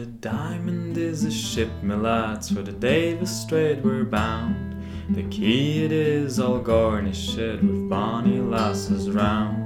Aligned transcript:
the 0.00 0.06
diamond 0.06 0.96
is 0.96 1.24
a 1.24 1.30
ship, 1.30 1.68
my 1.82 1.94
lads, 1.94 2.50
for 2.50 2.62
the 2.62 2.72
Davis 2.72 3.42
Strait 3.42 3.84
we're 3.84 4.04
bound. 4.04 4.82
The 5.10 5.24
key 5.24 5.84
it 5.84 5.92
is 5.92 6.40
all 6.40 6.58
garnished 6.58 7.36
with 7.36 7.90
bonny 7.90 8.40
lasses 8.40 9.10
round. 9.10 9.60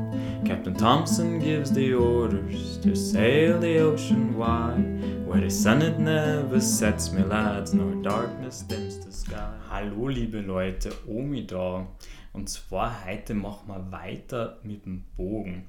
Captain 0.44 0.74
Thompson 0.74 1.38
gives 1.38 1.70
the 1.70 1.94
orders 1.94 2.78
to 2.78 2.96
sail 2.96 3.60
the 3.60 3.78
ocean 3.78 4.36
wide, 4.36 5.24
where 5.24 5.40
the 5.40 5.48
sun 5.48 5.82
it 5.82 6.00
never 6.00 6.60
sets, 6.60 7.12
me 7.12 7.22
lads, 7.22 7.72
nor 7.72 7.94
darkness 8.02 8.62
dims 8.62 8.98
the 9.06 9.12
sky. 9.12 9.54
Hallo 9.68 10.08
liebe 10.08 10.40
Leute, 10.40 10.92
Omi 11.08 11.46
da. 11.46 11.86
Und 12.32 12.48
zwar 12.48 13.06
heute 13.06 13.34
machen 13.34 13.68
wir 13.68 13.92
weiter 13.92 14.58
mit 14.64 14.84
dem 14.84 15.04
Bogen. 15.16 15.68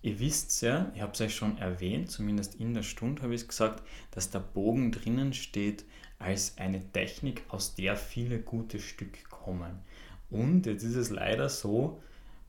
Ihr 0.00 0.20
wisst 0.20 0.62
ja, 0.62 0.92
ich 0.94 1.00
habe 1.00 1.12
es 1.12 1.20
euch 1.20 1.34
schon 1.34 1.58
erwähnt, 1.58 2.10
zumindest 2.10 2.54
in 2.54 2.72
der 2.72 2.84
Stunde 2.84 3.22
habe 3.22 3.34
ich 3.34 3.42
es 3.42 3.48
gesagt, 3.48 3.82
dass 4.12 4.30
der 4.30 4.38
Bogen 4.38 4.92
drinnen 4.92 5.32
steht 5.32 5.84
als 6.18 6.56
eine 6.56 6.80
Technik, 6.92 7.42
aus 7.48 7.74
der 7.74 7.96
viele 7.96 8.38
gute 8.38 8.78
Stücke 8.78 9.22
kommen. 9.28 9.80
Und 10.30 10.66
jetzt 10.66 10.84
ist 10.84 10.96
es 10.96 11.10
leider 11.10 11.48
so, 11.48 12.00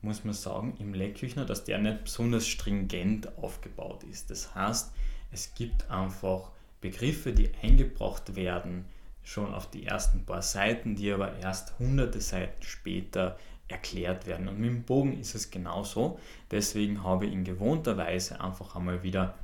muss 0.02 0.24
man 0.24 0.34
sagen, 0.34 0.76
im 0.78 0.94
Leckküchner, 0.94 1.44
dass 1.44 1.64
der 1.64 1.78
nicht 1.78 2.04
besonders 2.04 2.46
stringent 2.46 3.36
aufgebaut 3.38 4.04
ist. 4.04 4.30
Das 4.30 4.54
heißt, 4.54 4.92
es 5.32 5.54
gibt 5.54 5.90
einfach 5.90 6.50
Begriffe, 6.80 7.32
die 7.32 7.50
eingebracht 7.62 8.36
werden, 8.36 8.84
schon 9.22 9.54
auf 9.54 9.70
die 9.70 9.86
ersten 9.86 10.24
paar 10.24 10.42
Seiten, 10.42 10.96
die 10.96 11.12
aber 11.12 11.38
erst 11.38 11.78
hunderte 11.78 12.20
Seiten 12.20 12.62
später 12.62 13.38
erklärt 13.70 14.26
werden. 14.26 14.48
Und 14.48 14.58
mit 14.58 14.70
dem 14.70 14.82
Bogen 14.82 15.18
ist 15.18 15.34
es 15.34 15.50
genauso. 15.50 16.18
Deswegen 16.50 17.02
habe 17.02 17.26
ich 17.26 17.32
in 17.32 17.44
gewohnter 17.44 17.96
Weise 17.96 18.40
einfach 18.40 18.76
einmal 18.76 19.02
wieder 19.02 19.34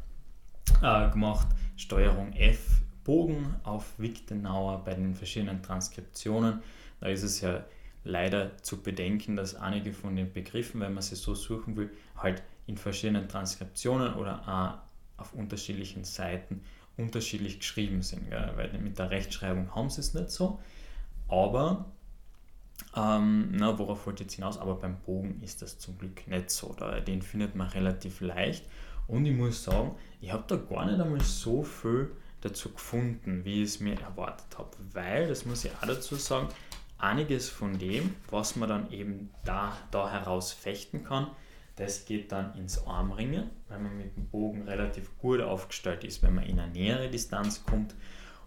äh, 0.83 1.11
gemacht, 1.11 1.49
Steuerung 1.77 2.33
F, 2.33 2.81
Bogen 3.05 3.55
auf 3.63 3.99
Wichtenauer 3.99 4.85
bei 4.85 4.95
den 4.95 5.15
verschiedenen 5.15 5.63
Transkriptionen. 5.63 6.61
Da 7.01 7.09
ist 7.09 7.23
es 7.23 7.41
ja 7.41 7.65
leider 8.05 8.57
zu 8.63 8.83
bedenken, 8.83 9.37
dass 9.37 9.55
einige 9.55 9.93
von 9.93 10.17
den 10.17 10.33
Begriffen, 10.33 10.81
wenn 10.81 10.95
man 10.95 11.03
sie 11.03 11.17
so 11.17 11.35
suchen 11.35 11.77
will, 11.77 11.91
halt 12.17 12.43
in 12.67 12.77
verschiedenen 12.77 13.29
Transkriptionen 13.29 14.15
oder 14.15 14.43
auch 14.49 15.23
auf 15.23 15.33
unterschiedlichen 15.35 16.05
Seiten 16.05 16.63
unterschiedlich 16.97 17.59
geschrieben 17.59 18.03
sind. 18.03 18.31
Gell? 18.31 18.53
Weil 18.57 18.73
mit 18.79 18.99
der 18.99 19.11
Rechtschreibung 19.11 19.75
haben 19.75 19.91
sie 19.91 20.01
es 20.01 20.15
nicht 20.15 20.31
so. 20.31 20.61
Aber 21.29 21.87
ähm, 22.97 23.53
na, 23.53 23.79
worauf 23.79 24.07
wollte 24.07 24.23
ich 24.23 24.29
jetzt 24.29 24.35
hinaus? 24.37 24.59
Aber 24.59 24.77
beim 24.77 24.97
Bogen 25.01 25.41
ist 25.43 25.63
das 25.63 25.79
zum 25.79 25.99
Glück 25.99 26.27
nicht 26.29 26.51
so. 26.51 26.75
Da, 26.79 27.01
den 27.01 27.23
findet 27.23 27.55
man 27.55 27.69
relativ 27.69 28.21
leicht. 28.21 28.67
Und 29.07 29.27
ich 29.27 29.37
muss 29.37 29.63
sagen, 29.63 29.95
ich 30.21 30.33
habe 30.33 30.45
da 30.47 30.57
gar 30.57 30.87
nicht 30.87 31.01
einmal 31.01 31.21
so 31.21 31.63
viel 31.63 32.11
dazu 32.41 32.71
gefunden, 32.73 33.45
wie 33.45 33.63
ich 33.63 33.69
es 33.69 33.81
mir 33.81 34.01
erwartet 34.01 34.59
habe. 34.59 34.71
Weil, 34.93 35.29
das 35.29 35.45
muss 35.45 35.65
ich 35.65 35.73
auch 35.73 35.87
dazu 35.87 36.17
sagen, 36.17 36.49
einiges 36.99 37.49
von 37.49 37.79
dem, 37.79 38.15
was 38.31 38.57
man 38.57 38.69
dann 38.69 38.91
eben 38.91 39.31
da, 39.45 39.77
da 39.91 40.11
heraus 40.11 40.53
fechten 40.53 41.05
kann, 41.05 41.31
das 41.77 42.07
geht 42.07 42.33
dann 42.33 42.55
ins 42.55 42.87
Armringen, 42.87 43.51
weil 43.69 43.79
man 43.79 43.99
mit 43.99 44.17
dem 44.17 44.27
Bogen 44.29 44.63
relativ 44.63 45.17
gut 45.19 45.43
aufgestellt 45.43 46.05
ist, 46.05 46.23
wenn 46.23 46.35
man 46.35 46.45
in 46.45 46.59
eine 46.59 46.73
nähere 46.73 47.11
Distanz 47.11 47.65
kommt. 47.67 47.95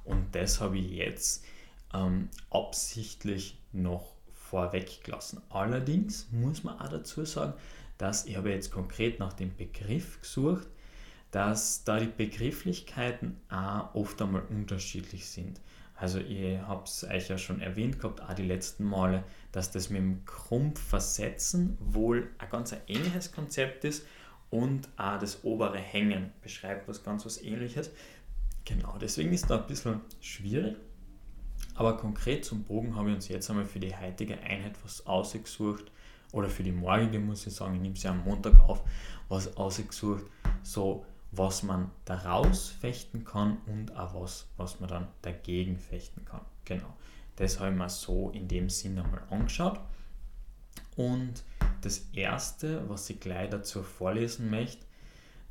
Und 0.04 0.34
das 0.34 0.60
habe 0.60 0.80
ich 0.80 0.90
jetzt 0.90 1.46
ähm, 1.94 2.30
absichtlich 2.50 3.60
noch 3.72 4.16
vorweg 4.50 5.04
gelassen. 5.04 5.42
Allerdings 5.50 6.28
muss 6.32 6.64
man 6.64 6.80
auch 6.80 6.90
dazu 6.90 7.26
sagen, 7.26 7.54
dass 7.98 8.26
ich 8.26 8.38
habe 8.38 8.50
jetzt 8.50 8.72
konkret 8.72 9.20
nach 9.20 9.34
dem 9.34 9.56
Begriff 9.56 10.22
gesucht, 10.22 10.68
dass 11.32 11.84
da 11.84 12.00
die 12.00 12.08
Begrifflichkeiten 12.08 13.40
auch 13.50 13.94
oft 13.94 14.22
einmal 14.22 14.42
unterschiedlich 14.50 15.28
sind. 15.28 15.62
Also 15.96 16.20
ihr 16.20 16.66
habt 16.68 16.88
es 16.88 17.04
euch 17.04 17.28
ja 17.28 17.38
schon 17.38 17.60
erwähnt 17.62 18.00
gehabt, 18.00 18.22
auch 18.22 18.34
die 18.34 18.46
letzten 18.46 18.86
Male, 18.86 19.24
dass 19.52 19.70
das 19.72 19.90
mit 19.90 20.02
dem 20.02 20.26
Krumpf-Versetzen 20.26 21.78
wohl 21.80 22.30
ein 22.38 22.50
ganz 22.50 22.74
ähnliches 22.88 23.34
Konzept 23.34 23.84
ist 23.84 24.06
und 24.50 24.88
auch 24.96 25.20
das 25.20 25.44
obere 25.44 25.78
Hängen 25.78 26.32
beschreibt 26.42 26.88
was 26.88 27.04
ganz 27.04 27.26
was 27.26 27.42
ähnliches. 27.42 27.92
Genau, 28.64 28.98
deswegen 28.98 29.34
ist 29.34 29.50
da 29.50 29.58
ein 29.58 29.68
bisschen 29.68 30.00
schwierig. 30.22 30.78
Aber 31.80 31.96
konkret 31.96 32.44
zum 32.44 32.66
Bogen 32.66 32.98
habe 32.98 33.10
ich 33.10 33.16
uns 33.16 33.28
jetzt 33.30 33.50
einmal 33.50 33.64
für 33.64 33.80
die 33.80 33.96
heutige 33.96 34.38
Einheit 34.42 34.76
was 34.84 35.08
ausgesucht 35.08 35.90
oder 36.34 36.50
für 36.50 36.62
die 36.62 36.74
morgige 36.74 37.20
muss 37.20 37.48
ich 37.48 37.56
sagen, 37.56 37.76
ich 37.76 37.82
nehme 37.82 37.96
sie 37.96 38.10
am 38.10 38.22
Montag 38.26 38.60
auf, 38.60 38.84
was 39.30 39.56
ausgesucht, 39.56 40.26
so 40.62 41.06
was 41.32 41.64
man 41.64 41.90
daraus 42.04 42.68
fechten 42.68 43.24
kann 43.24 43.60
und 43.66 43.96
auch 43.96 44.14
was, 44.14 44.46
was 44.58 44.82
man 44.82 44.90
dann 44.90 45.08
dagegen 45.22 45.78
fechten 45.78 46.26
kann. 46.26 46.42
Genau, 46.66 46.98
das 47.38 47.62
habe 47.62 47.72
ich 47.72 47.78
mir 47.78 47.88
so 47.88 48.30
in 48.32 48.50
dem 48.50 48.70
Sinne 48.70 49.06
einmal 49.06 49.24
angeschaut. 49.30 49.80
Und 50.98 51.46
das 51.80 52.10
erste, 52.12 52.90
was 52.90 53.10
ich 53.10 53.22
gleich 53.22 53.52
dazu 53.52 53.84
vorlesen 53.84 54.50
möchte, 54.50 54.86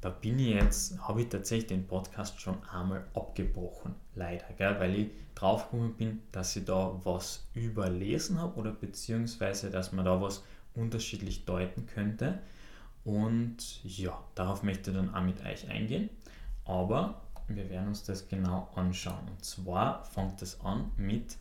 da 0.00 0.10
bin 0.10 0.38
ich 0.38 0.54
jetzt, 0.54 0.98
habe 1.00 1.22
ich 1.22 1.28
tatsächlich 1.28 1.69
den 1.69 1.86
Podcast 1.86 2.41
schon 2.41 2.56
einmal 2.72 3.04
abgebrochen, 3.14 3.94
leider, 4.14 4.47
gell, 4.56 4.78
weil 4.78 4.94
ich 4.94 5.09
draufgekommen 5.34 5.94
bin, 5.94 6.22
dass 6.32 6.54
ich 6.56 6.64
da 6.64 7.00
was 7.04 7.44
überlesen 7.54 8.41
habe 8.41 8.59
oder 8.59 8.72
beziehungsweise, 8.72 9.70
dass 9.70 9.92
man 9.92 10.04
da 10.04 10.20
was 10.20 10.44
unterschiedlich 10.75 11.44
deuten 11.44 11.86
könnte. 11.86 12.38
Und 13.04 13.82
ja, 13.84 14.19
darauf 14.34 14.62
möchte 14.62 14.91
ich 14.91 14.97
dann 14.97 15.14
auch 15.14 15.22
mit 15.22 15.44
euch 15.44 15.69
eingehen. 15.69 16.10
Aber 16.65 17.22
wir 17.48 17.70
werden 17.70 17.88
uns 17.88 18.04
das 18.04 18.28
genau 18.28 18.69
anschauen. 18.75 19.28
Und 19.28 19.44
zwar 19.44 20.04
fängt 20.04 20.42
es 20.42 20.60
an 20.60 20.91
mit 20.97 21.36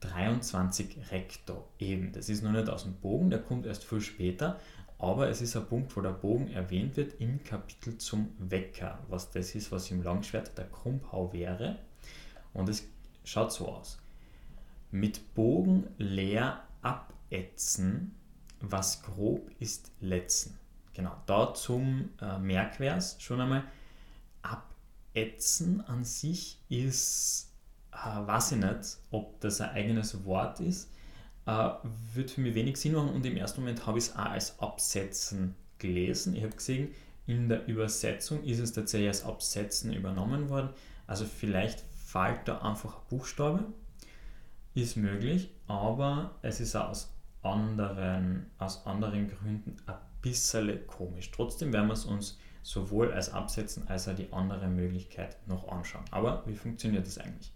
23 0.00 1.10
Recto 1.10 1.64
eben. 1.78 2.12
Das 2.12 2.28
ist 2.28 2.42
noch 2.42 2.52
nicht 2.52 2.68
aus 2.68 2.82
dem 2.82 2.94
Bogen, 2.94 3.30
der 3.30 3.40
kommt 3.40 3.66
erst 3.66 3.84
viel 3.84 4.00
später, 4.00 4.58
aber 4.98 5.28
es 5.28 5.42
ist 5.42 5.56
ein 5.56 5.66
Punkt, 5.66 5.94
wo 5.96 6.00
der 6.00 6.10
Bogen 6.10 6.50
erwähnt 6.50 6.96
wird 6.96 7.20
im 7.20 7.44
Kapitel 7.44 7.98
zum 7.98 8.32
Wecker, 8.38 8.98
was 9.08 9.30
das 9.30 9.54
ist, 9.54 9.70
was 9.70 9.90
im 9.90 10.02
Langschwert 10.02 10.56
der 10.56 10.68
Krumpau 10.68 11.32
wäre. 11.32 11.78
Und 12.54 12.68
es 12.68 12.84
schaut 13.24 13.52
so 13.52 13.68
aus. 13.68 13.98
Mit 14.90 15.34
Bogen 15.34 15.88
leer 15.98 16.62
abätzen, 16.80 18.14
was 18.60 19.02
grob 19.02 19.50
ist 19.58 19.92
letzen. 20.00 20.58
Genau, 20.94 21.14
da 21.26 21.52
zum 21.52 22.10
äh, 22.22 22.38
Merkvers 22.38 23.20
schon 23.20 23.42
einmal. 23.42 23.64
Abätzen 24.40 25.82
an 25.82 26.04
sich 26.04 26.58
ist, 26.70 27.52
äh, 27.92 27.96
weiß 28.26 28.52
ich 28.52 28.58
nicht, 28.58 28.96
ob 29.10 29.38
das 29.40 29.60
ein 29.60 29.70
eigenes 29.70 30.24
Wort 30.24 30.60
ist 30.60 30.88
äh, 31.46 31.70
wird 32.14 32.30
für 32.30 32.40
mich 32.40 32.54
wenig 32.54 32.76
Sinn 32.76 32.94
machen 32.94 33.10
und 33.10 33.24
im 33.24 33.36
ersten 33.36 33.60
Moment 33.60 33.86
habe 33.86 33.98
ich 33.98 34.06
es 34.06 34.16
auch 34.16 34.26
als 34.26 34.58
Absetzen 34.60 35.54
gelesen. 35.78 36.34
Ich 36.34 36.42
habe 36.42 36.54
gesehen, 36.54 36.88
in 37.26 37.48
der 37.48 37.66
Übersetzung 37.66 38.42
ist 38.44 38.60
es 38.60 38.72
tatsächlich 38.72 39.08
als 39.08 39.24
Absetzen 39.24 39.92
übernommen 39.92 40.48
worden. 40.48 40.70
Also 41.06 41.24
vielleicht 41.24 41.80
fällt 41.80 42.46
da 42.46 42.58
einfach 42.58 42.96
ein 42.96 43.02
Buchstabe, 43.08 43.64
ist 44.74 44.96
möglich, 44.96 45.50
aber 45.66 46.36
es 46.42 46.60
ist 46.60 46.76
auch 46.76 46.90
aus 46.90 47.12
anderen, 47.42 48.46
aus 48.58 48.86
anderen 48.86 49.28
Gründen 49.28 49.76
ein 49.86 49.96
bisschen 50.22 50.86
komisch. 50.86 51.30
Trotzdem 51.30 51.72
werden 51.72 51.88
wir 51.88 51.94
es 51.94 52.04
uns 52.04 52.38
sowohl 52.62 53.12
als 53.12 53.32
Absetzen 53.32 53.86
als 53.88 54.08
auch 54.08 54.16
die 54.16 54.32
andere 54.32 54.66
Möglichkeit 54.66 55.36
noch 55.46 55.68
anschauen. 55.68 56.04
Aber 56.10 56.42
wie 56.46 56.56
funktioniert 56.56 57.06
das 57.06 57.18
eigentlich? 57.18 57.52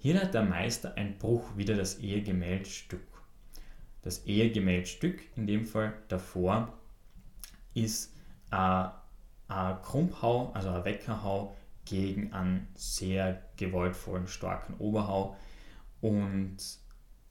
Hier 0.00 0.20
hat 0.20 0.32
der 0.32 0.44
Meister 0.44 0.94
ein 0.94 1.18
Bruch 1.18 1.56
wieder 1.56 1.74
das 1.74 1.98
Ehegemäldstück. 1.98 3.02
Das 4.02 4.24
Ehegemäldstück, 4.26 5.20
in 5.34 5.48
dem 5.48 5.66
Fall 5.66 5.92
davor, 6.06 6.72
ist 7.74 8.14
ein, 8.50 8.92
ein 9.48 9.82
Krumpphau, 9.82 10.52
also 10.52 10.70
ein 10.70 10.84
Weckerhau 10.84 11.56
gegen 11.84 12.32
einen 12.32 12.68
sehr 12.76 13.42
gewaltvollen, 13.56 14.28
starken 14.28 14.74
Oberhau. 14.78 15.36
Und 16.00 16.58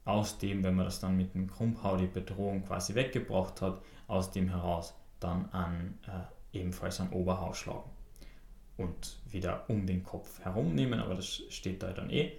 aus 0.04 0.36
dem, 0.36 0.62
wenn 0.62 0.74
man 0.74 0.84
das 0.84 1.00
dann 1.00 1.16
mit 1.16 1.34
dem 1.34 1.46
Krumpphau 1.46 1.96
die 1.96 2.06
Bedrohung 2.06 2.66
quasi 2.66 2.94
weggebracht 2.94 3.62
hat, 3.62 3.80
aus 4.08 4.30
dem 4.30 4.50
heraus 4.50 4.94
dann 5.20 5.46
an 5.52 5.98
äh, 6.06 6.58
ebenfalls 6.58 7.00
einen 7.00 7.14
Oberhau 7.14 7.54
schlagen 7.54 7.90
und 8.76 9.20
wieder 9.24 9.64
um 9.70 9.86
den 9.86 10.04
Kopf 10.04 10.40
herumnehmen, 10.40 11.00
aber 11.00 11.14
das 11.14 11.42
steht 11.48 11.82
da 11.82 11.92
dann 11.92 12.10
eh 12.10 12.32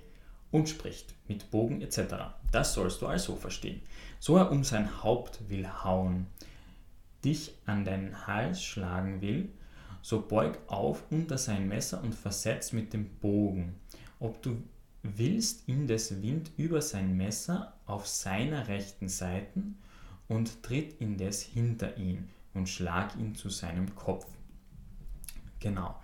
und 0.52 0.70
spricht 0.70 1.14
mit 1.28 1.52
Bogen 1.52 1.82
etc. 1.82 2.16
Das 2.52 2.74
sollst 2.74 3.02
du 3.02 3.08
also 3.08 3.36
verstehen. 3.36 3.82
So 4.20 4.38
er 4.38 4.52
um 4.52 4.64
sein 4.64 5.04
Haupt 5.04 5.50
will 5.50 5.68
hauen, 5.84 6.28
dich 7.24 7.54
an 7.66 7.86
deinen 7.86 8.28
Hals 8.28 8.64
schlagen 8.64 9.22
will, 9.22 9.50
so 10.02 10.22
beug 10.22 10.58
auf 10.68 11.04
unter 11.12 11.38
sein 11.38 11.68
Messer 11.68 12.02
und 12.02 12.16
versetz 12.16 12.72
mit 12.72 12.94
dem 12.94 13.10
Bogen. 13.20 13.76
Ob 14.20 14.42
du 14.42 14.58
willst, 15.04 15.68
indes 15.68 16.22
Wind 16.22 16.52
über 16.58 16.82
sein 16.82 17.16
Messer 17.16 17.74
auf 17.86 18.08
seiner 18.08 18.68
rechten 18.68 19.10
Seite 19.10 19.62
und 20.28 20.64
tritt 20.64 21.00
indes 21.00 21.42
hinter 21.42 21.98
ihn 21.98 22.30
und 22.54 22.68
schlag 22.68 23.16
ihn 23.18 23.36
zu 23.36 23.50
seinem 23.50 23.96
Kopf. 23.96 24.26
Genau. 25.60 26.00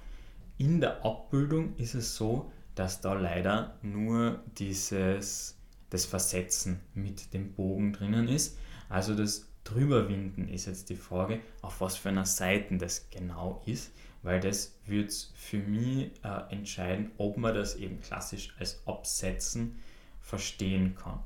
in 0.57 0.81
der 0.81 1.03
Abbildung 1.05 1.75
ist 1.77 1.95
es 1.95 2.15
so, 2.15 2.51
dass 2.75 3.01
da 3.01 3.13
leider 3.13 3.77
nur 3.81 4.43
dieses, 4.57 5.57
das 5.89 6.05
Versetzen 6.05 6.79
mit 6.93 7.33
dem 7.33 7.53
Bogen 7.53 7.93
drinnen 7.93 8.27
ist. 8.27 8.57
Also 8.89 9.15
das 9.15 9.47
Drüberwinden 9.63 10.47
ist 10.47 10.67
jetzt 10.67 10.89
die 10.89 10.95
Frage, 10.95 11.41
auf 11.61 11.81
was 11.81 11.97
für 11.97 12.09
einer 12.09 12.25
Seite 12.25 12.77
das 12.77 13.09
genau 13.09 13.63
ist, 13.65 13.91
weil 14.21 14.39
das 14.39 14.77
wird 14.85 15.11
für 15.35 15.57
mich 15.57 16.11
äh, 16.23 16.51
entscheiden, 16.51 17.11
ob 17.17 17.37
man 17.37 17.55
das 17.55 17.75
eben 17.75 17.99
klassisch 18.01 18.55
als 18.59 18.85
Absetzen 18.85 19.77
verstehen 20.21 20.95
kann. 20.95 21.23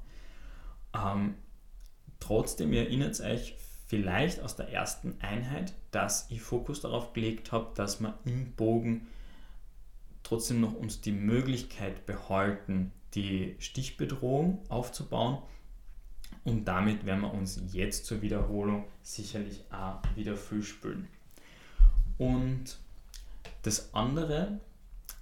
Ähm, 0.93 1.35
trotzdem 2.19 2.73
erinnert 2.73 3.11
es 3.11 3.21
euch 3.21 3.55
vielleicht 3.87 4.41
aus 4.41 4.55
der 4.55 4.69
ersten 4.69 5.19
Einheit, 5.19 5.73
dass 5.91 6.29
ich 6.29 6.41
Fokus 6.41 6.81
darauf 6.81 7.13
gelegt 7.13 7.51
habe, 7.51 7.71
dass 7.75 7.99
wir 7.99 8.17
im 8.23 8.53
Bogen 8.53 9.07
trotzdem 10.23 10.61
noch 10.61 10.73
uns 10.73 11.01
die 11.01 11.11
Möglichkeit 11.11 12.05
behalten, 12.05 12.91
die 13.13 13.55
Stichbedrohung 13.59 14.59
aufzubauen. 14.69 15.39
Und 16.43 16.65
damit 16.65 17.05
werden 17.05 17.21
wir 17.21 17.33
uns 17.33 17.61
jetzt 17.71 18.05
zur 18.05 18.21
Wiederholung 18.21 18.85
sicherlich 19.01 19.63
auch 19.71 19.99
wieder 20.15 20.35
viel 20.35 20.63
spülen. 20.63 21.07
Und 22.17 22.77
das 23.63 23.93
andere 23.93 24.59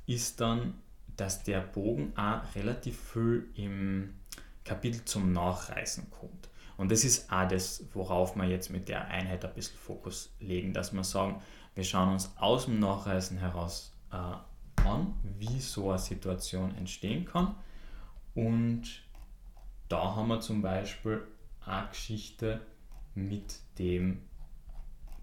ist 0.05 0.39
dann, 0.41 0.75
dass 1.15 1.43
der 1.43 1.61
Bogen 1.61 2.13
auch 2.15 2.41
relativ 2.55 2.99
viel 2.99 3.49
im 3.55 4.13
Kapitel 4.63 5.03
zum 5.05 5.31
Nachreißen 5.31 6.09
kommt. 6.11 6.49
Und 6.77 6.91
das 6.91 7.03
ist 7.03 7.31
auch 7.31 7.47
das, 7.47 7.83
worauf 7.93 8.35
wir 8.35 8.45
jetzt 8.45 8.69
mit 8.69 8.87
der 8.87 9.07
Einheit 9.07 9.43
ein 9.43 9.53
bisschen 9.53 9.77
Fokus 9.77 10.29
legen, 10.39 10.73
dass 10.73 10.93
wir 10.93 11.03
sagen, 11.03 11.41
wir 11.73 11.83
schauen 11.83 12.13
uns 12.13 12.31
aus 12.37 12.65
dem 12.65 12.79
Nachreisen 12.79 13.37
heraus 13.37 13.91
äh, 14.11 14.35
an, 14.87 15.13
wie 15.37 15.59
so 15.59 15.89
eine 15.89 15.99
Situation 15.99 16.75
entstehen 16.77 17.25
kann. 17.25 17.55
Und 18.35 19.03
da 19.89 20.15
haben 20.15 20.27
wir 20.29 20.39
zum 20.39 20.61
Beispiel 20.61 21.25
eine 21.65 21.87
Geschichte 21.89 22.61
mit 23.15 23.59
dem 23.79 24.21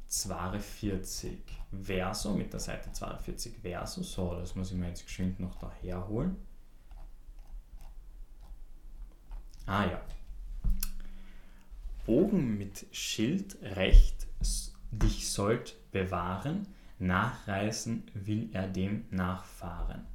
42 0.07 1.39
Verso, 1.83 2.35
mit 2.35 2.53
der 2.53 2.61
Seite 2.61 2.93
42 2.93 3.59
Verso. 3.63 4.03
So, 4.03 4.35
das 4.35 4.55
muss 4.55 4.71
ich 4.71 4.77
mir 4.77 4.89
jetzt 4.89 5.07
geschwind 5.07 5.41
noch 5.41 5.57
daher 5.57 6.07
holen. 6.09 6.37
Ah 9.67 9.87
ja, 9.87 10.01
Bogen 12.05 12.59
mit 12.59 12.87
Schild 12.93 13.57
recht 13.63 14.27
dich 14.91 15.31
sollt 15.31 15.77
bewahren, 15.91 16.69
nachreisen 16.99 18.05
will 18.14 18.50
er 18.52 18.69
dem 18.69 19.05
nachfahren. 19.11 20.06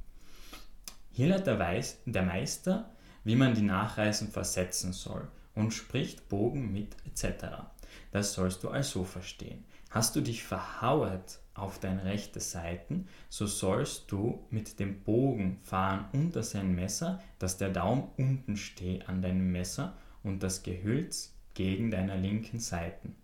Hier 1.12 1.28
lehrt 1.28 1.46
der, 1.46 1.58
Weiß, 1.58 1.98
der 2.06 2.22
Meister, 2.22 2.90
wie 3.24 3.36
man 3.36 3.54
die 3.54 3.62
Nachreisen 3.62 4.28
versetzen 4.28 4.92
soll 4.92 5.28
und 5.54 5.72
spricht 5.72 6.28
Bogen 6.28 6.72
mit 6.72 6.96
etc. 7.06 7.46
Das 8.12 8.32
sollst 8.32 8.62
du 8.62 8.68
also 8.70 9.04
verstehen. 9.04 9.64
Hast 9.90 10.14
du 10.14 10.20
dich 10.20 10.44
verhauert 10.44 11.40
auf 11.54 11.80
deine 11.80 12.04
rechte 12.04 12.40
Seiten, 12.40 13.08
so 13.28 13.46
sollst 13.46 14.10
du 14.10 14.46
mit 14.50 14.78
dem 14.78 15.02
Bogen 15.02 15.58
fahren 15.62 16.06
unter 16.12 16.42
sein 16.42 16.74
Messer, 16.74 17.20
dass 17.38 17.58
der 17.58 17.70
Daumen 17.70 18.08
unten 18.16 18.56
steht 18.56 19.08
an 19.08 19.20
deinem 19.20 19.50
Messer 19.50 19.96
und 20.22 20.42
das 20.42 20.62
Gehülz 20.62 21.34
gegen 21.54 21.90
deiner 21.90 22.16
linken 22.16 22.60
Seiten. 22.60 23.16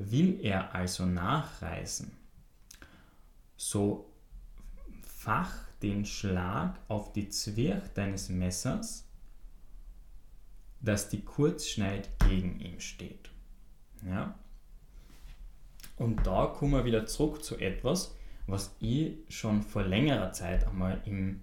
Will 0.00 0.40
er 0.42 0.74
also 0.74 1.04
nachreisen, 1.06 2.16
so 3.56 4.10
fach 5.02 5.52
den 5.82 6.04
Schlag 6.04 6.78
auf 6.88 7.12
die 7.12 7.28
Zwirch 7.28 7.82
deines 7.94 8.28
Messers, 8.28 9.06
dass 10.80 11.08
die 11.08 11.22
Kurzschneid 11.22 12.08
gegen 12.20 12.58
ihm 12.60 12.80
steht. 12.80 13.30
Ja? 14.06 14.34
Und 15.96 16.26
da 16.26 16.46
kommen 16.46 16.72
wir 16.72 16.84
wieder 16.84 17.04
zurück 17.06 17.44
zu 17.44 17.58
etwas, 17.58 18.14
was 18.46 18.74
ich 18.80 19.18
schon 19.28 19.62
vor 19.62 19.82
längerer 19.82 20.32
Zeit 20.32 20.66
einmal 20.66 21.02
im, 21.04 21.42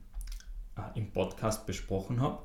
äh, 0.76 0.98
im 0.98 1.12
Podcast 1.12 1.66
besprochen 1.68 2.20
habe, 2.20 2.42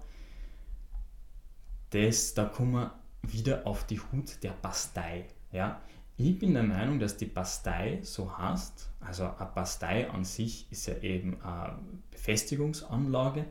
da 1.90 2.44
kommen 2.44 2.72
wir 2.72 2.94
wieder 3.22 3.66
auf 3.66 3.86
die 3.86 4.00
Hut 4.00 4.42
der 4.42 4.52
Bastei. 4.52 5.26
Ja? 5.52 5.80
Ich 6.16 6.38
bin 6.38 6.54
der 6.54 6.62
Meinung, 6.62 6.98
dass 6.98 7.16
die 7.16 7.26
Bastei 7.26 8.00
so 8.02 8.36
heißt, 8.36 8.90
also 9.00 9.24
eine 9.24 9.50
Bastei 9.54 10.10
an 10.10 10.24
sich 10.24 10.66
ist 10.70 10.86
ja 10.86 10.98
eben 10.98 11.40
eine 11.42 11.78
Befestigungsanlage, 12.10 13.46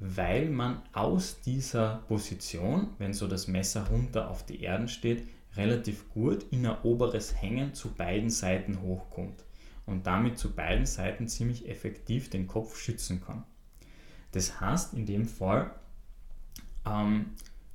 weil 0.00 0.50
man 0.50 0.82
aus 0.92 1.40
dieser 1.40 2.02
Position, 2.08 2.88
wenn 2.98 3.14
so 3.14 3.28
das 3.28 3.48
Messer 3.48 3.86
runter 3.88 4.30
auf 4.30 4.44
die 4.44 4.62
Erden 4.62 4.88
steht, 4.88 5.26
relativ 5.56 6.10
gut 6.10 6.44
in 6.50 6.66
ein 6.66 6.82
oberes 6.82 7.40
Hängen 7.40 7.74
zu 7.74 7.92
beiden 7.92 8.30
Seiten 8.30 8.82
hochkommt 8.82 9.44
und 9.86 10.06
damit 10.06 10.38
zu 10.38 10.52
beiden 10.52 10.86
Seiten 10.86 11.28
ziemlich 11.28 11.68
effektiv 11.68 12.30
den 12.30 12.48
Kopf 12.48 12.76
schützen 12.76 13.20
kann. 13.24 13.44
Das 14.32 14.60
heißt 14.60 14.94
in 14.94 15.06
dem 15.06 15.26
Fall, 15.26 15.70
ähm, 16.84 17.32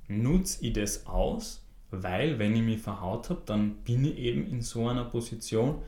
nutze 0.08 0.64
ich 0.64 0.74
das 0.74 1.06
aus, 1.06 1.62
weil 1.90 2.38
wenn 2.38 2.54
ich 2.54 2.62
mich 2.62 2.80
verhaut 2.80 3.30
habe, 3.30 3.42
dann 3.46 3.76
bin 3.84 4.04
ich 4.04 4.16
eben 4.18 4.46
in 4.46 4.62
so 4.62 4.88
einer 4.88 5.04
Position 5.04 5.82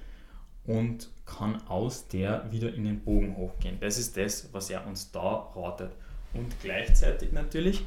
und 0.64 1.10
kann 1.26 1.60
aus 1.68 2.08
der 2.08 2.50
wieder 2.52 2.72
in 2.74 2.84
den 2.84 3.00
Bogen 3.00 3.36
hochgehen. 3.36 3.78
Das 3.80 3.98
ist 3.98 4.16
das, 4.16 4.52
was 4.52 4.70
er 4.70 4.86
uns 4.86 5.10
da 5.10 5.50
ratet. 5.54 5.92
Und 6.34 6.54
gleichzeitig 6.60 7.32
natürlich 7.32 7.84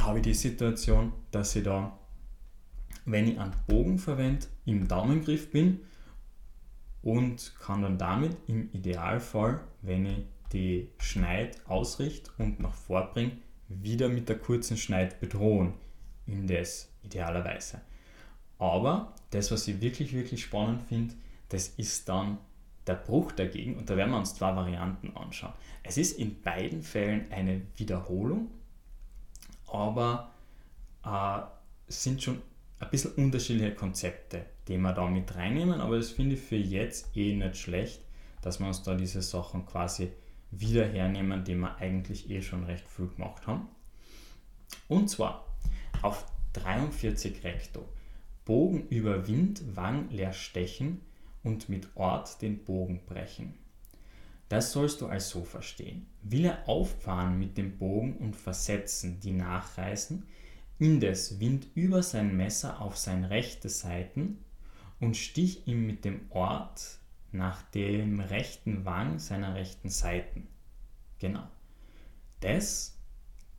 habe 0.00 0.18
ich 0.18 0.24
die 0.24 0.34
Situation, 0.34 1.12
dass 1.30 1.54
ich 1.56 1.64
da, 1.64 1.98
wenn 3.04 3.28
ich 3.28 3.38
einen 3.38 3.54
Bogen 3.66 3.98
verwende, 3.98 4.46
im 4.64 4.88
Daumengriff 4.88 5.50
bin 5.50 5.80
und 7.02 7.54
kann 7.60 7.82
dann 7.82 7.98
damit 7.98 8.36
im 8.46 8.70
Idealfall, 8.72 9.60
wenn 9.82 10.06
ich 10.06 10.24
die 10.52 10.88
Schneid 10.98 11.60
ausrichte 11.66 12.30
und 12.38 12.60
nach 12.60 12.74
vorbringe, 12.74 13.32
wieder 13.68 14.08
mit 14.08 14.28
der 14.28 14.38
kurzen 14.38 14.76
Schneid 14.76 15.20
bedrohen. 15.20 15.74
Indes 16.26 16.90
idealerweise. 17.02 17.80
Aber 18.58 19.14
das, 19.30 19.50
was 19.50 19.68
ich 19.68 19.80
wirklich, 19.80 20.12
wirklich 20.12 20.42
spannend 20.42 20.82
finde, 20.82 21.14
das 21.48 21.68
ist 21.68 22.08
dann 22.08 22.38
der 22.86 22.94
Bruch 22.94 23.32
dagegen. 23.32 23.76
Und 23.76 23.90
da 23.90 23.96
werden 23.96 24.10
wir 24.10 24.18
uns 24.18 24.34
zwei 24.34 24.54
Varianten 24.54 25.16
anschauen. 25.16 25.52
Es 25.82 25.98
ist 25.98 26.18
in 26.18 26.40
beiden 26.42 26.82
Fällen 26.82 27.30
eine 27.30 27.62
Wiederholung, 27.76 28.50
aber 29.66 30.30
äh, 31.04 31.40
sind 31.88 32.22
schon 32.22 32.40
ein 32.80 32.90
bisschen 32.90 33.12
unterschiedliche 33.12 33.74
Konzepte, 33.74 34.46
die 34.68 34.78
wir 34.78 34.92
da 34.92 35.06
mit 35.06 35.34
reinnehmen. 35.34 35.80
Aber 35.80 35.96
das 35.96 36.10
finde 36.10 36.36
ich 36.36 36.42
für 36.42 36.56
jetzt 36.56 37.16
eh 37.16 37.34
nicht 37.34 37.56
schlecht, 37.56 38.00
dass 38.42 38.60
wir 38.60 38.66
uns 38.66 38.82
da 38.82 38.94
diese 38.94 39.22
Sachen 39.22 39.66
quasi 39.66 40.10
wieder 40.50 40.86
hernehmen, 40.86 41.44
die 41.44 41.54
wir 41.54 41.76
eigentlich 41.76 42.30
eh 42.30 42.42
schon 42.42 42.64
recht 42.64 42.88
viel 42.88 43.08
gemacht 43.08 43.46
haben. 43.46 43.68
Und 44.88 45.08
zwar 45.08 45.46
auf 46.04 46.26
43 46.52 47.42
Recto. 47.44 47.88
Bogen 48.44 48.86
über 48.88 49.26
Wind, 49.26 49.62
Wang 49.74 50.10
leer 50.10 50.34
stechen 50.34 51.00
und 51.42 51.70
mit 51.70 51.88
Ort 51.96 52.42
den 52.42 52.62
Bogen 52.62 53.00
brechen. 53.06 53.54
Das 54.50 54.72
sollst 54.72 55.00
du 55.00 55.06
als 55.06 55.30
so 55.30 55.44
verstehen. 55.44 56.06
Will 56.22 56.44
er 56.44 56.68
auffahren 56.68 57.38
mit 57.38 57.56
dem 57.56 57.78
Bogen 57.78 58.18
und 58.18 58.36
versetzen, 58.36 59.18
die 59.20 59.32
nachreißen, 59.32 60.24
indes 60.78 61.40
Wind 61.40 61.66
über 61.74 62.02
sein 62.02 62.36
Messer 62.36 62.82
auf 62.82 62.98
sein 62.98 63.24
rechte 63.24 63.70
Seiten 63.70 64.44
und 65.00 65.16
stich 65.16 65.66
ihm 65.66 65.86
mit 65.86 66.04
dem 66.04 66.20
Ort 66.30 66.98
nach 67.32 67.62
dem 67.70 68.20
rechten 68.20 68.84
Wang 68.84 69.18
seiner 69.18 69.54
rechten 69.54 69.88
Seiten. 69.88 70.48
Genau. 71.18 71.48
Das 72.40 72.93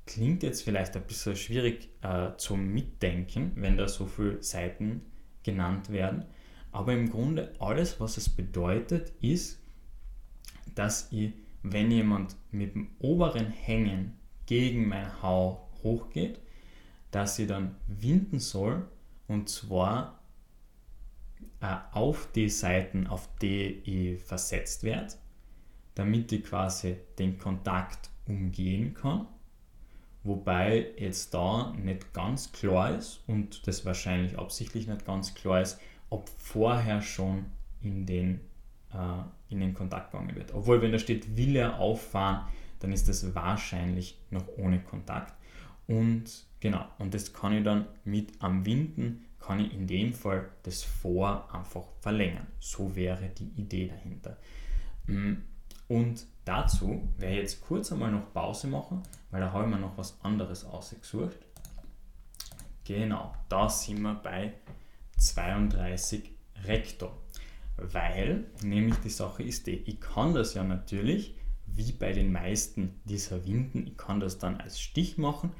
klingt 0.06 0.44
jetzt 0.44 0.64
vielleicht 0.64 0.96
ein 0.96 1.04
bisschen 1.04 1.36
schwierig 1.36 1.90
äh, 2.02 2.32
zum 2.38 2.74
Mitdenken, 2.74 3.52
wenn 3.56 3.78
da 3.78 3.88
so 3.88 4.06
viele 4.06 4.42
Seiten 4.44 5.02
genannt 5.44 5.92
werden. 5.92 6.26
Aber 6.72 6.94
im 6.94 7.10
Grunde 7.10 7.54
alles, 7.60 8.00
was 8.00 8.18
es 8.18 8.30
bedeutet, 8.30 9.14
ist, 9.22 9.60
dass 10.76 11.12
ich, 11.12 11.34
wenn 11.64 11.90
jemand 11.90 12.36
mit 12.52 12.76
dem 12.76 12.90
oberen 13.00 13.48
Hängen 13.48 14.14
gegen 14.46 14.88
mein 14.88 15.22
Hau 15.22 15.70
hochgeht, 15.84 16.40
dass 17.12 17.40
ich 17.40 17.48
dann 17.48 17.76
winden 17.88 18.40
soll 18.40 18.88
und 19.28 19.50
zwar 19.50 20.20
äh, 21.62 21.78
auf 21.94 22.30
die 22.34 22.50
Seiten, 22.50 23.08
auf 23.08 23.30
die 23.42 23.82
ich 23.86 24.22
versetzt 24.22 24.84
werde, 24.84 25.14
damit 25.96 26.32
ich 26.32 26.44
quasi 26.44 26.98
den 27.18 27.38
Kontakt 27.38 28.10
umgehen 28.28 28.94
kann. 28.94 29.28
Wobei 30.26 30.88
jetzt 30.98 31.36
da 31.36 31.72
nicht 31.74 32.12
ganz 32.12 32.52
klar 32.52 32.96
ist 32.96 33.22
und 33.28 33.68
das 33.68 33.86
wahrscheinlich 33.86 34.40
absichtlich 34.40 34.88
nicht 34.88 35.06
ganz 35.06 35.36
klar 35.36 35.62
ist, 35.62 35.80
ob 36.10 36.30
vorher 36.30 37.04
schon 37.04 37.46
in 37.84 38.08
den, 38.08 38.42
äh, 38.92 39.22
in 39.50 39.60
den 39.60 39.76
Kontakt 39.76 40.12
gegangen 40.12 40.36
wird. 40.36 40.52
Obwohl, 40.54 40.82
wenn 40.82 40.92
da 40.92 40.98
steht, 40.98 41.38
will 41.38 41.56
er 41.56 41.80
auffahren, 41.80 42.48
dann 42.80 42.92
ist 42.92 43.08
das 43.08 43.36
wahrscheinlich 43.36 44.18
noch 44.32 44.48
ohne 44.58 44.80
Kontakt. 44.80 45.34
Und 45.86 46.46
genau, 46.60 46.86
und 46.98 47.14
das 47.14 47.32
kann 47.32 47.54
ich 47.54 47.64
dann 47.64 47.86
mit 48.04 48.34
am 48.40 48.66
Winden, 48.66 49.26
kann 49.40 49.60
ich 49.60 49.74
in 49.76 49.86
dem 49.86 50.12
Fall 50.12 50.50
das 50.64 50.84
Vor 50.84 51.54
einfach 51.54 51.86
verlängern. 52.00 52.48
So 52.60 52.96
wäre 52.96 53.30
die 53.30 53.62
Idee 53.62 53.90
dahinter. 53.90 54.38
Mm, 55.06 55.36
und 55.88 56.26
dazu 56.46 57.10
werde 57.18 57.36
ich 57.36 57.42
jetzt 57.42 57.62
kurz 57.62 57.92
einmal 57.92 58.12
noch 58.12 58.32
Pause 58.34 58.68
machen, 58.68 59.02
weil 59.32 59.42
da 59.42 59.52
habe 59.52 59.66
ich 59.66 59.70
mir 59.70 59.80
noch 59.80 59.98
was 59.98 60.18
anderes 60.24 60.64
ausgesucht. 60.64 61.38
Genau, 62.86 63.34
da 63.50 63.68
sind 63.68 64.02
wir 64.02 64.14
bei 64.16 64.54
32 65.18 66.32
Rektor. 66.64 67.18
Weil 67.78 68.46
nämlich 68.62 68.96
die 68.98 69.10
Sache 69.10 69.44
ist 69.44 69.68
die, 69.68 69.78
ich 69.78 70.00
kann 70.00 70.34
das 70.34 70.54
ja 70.54 70.64
natürlich, 70.64 71.36
wie 71.66 71.92
bei 71.92 72.14
den 72.14 72.32
meisten 72.32 73.02
dieser 73.04 73.46
Winden, 73.46 73.88
ich 73.88 73.98
kann 73.98 74.20
das 74.20 74.38
dann 74.38 74.58
als 74.58 74.80
Stich 74.80 75.18
machen 75.18 75.52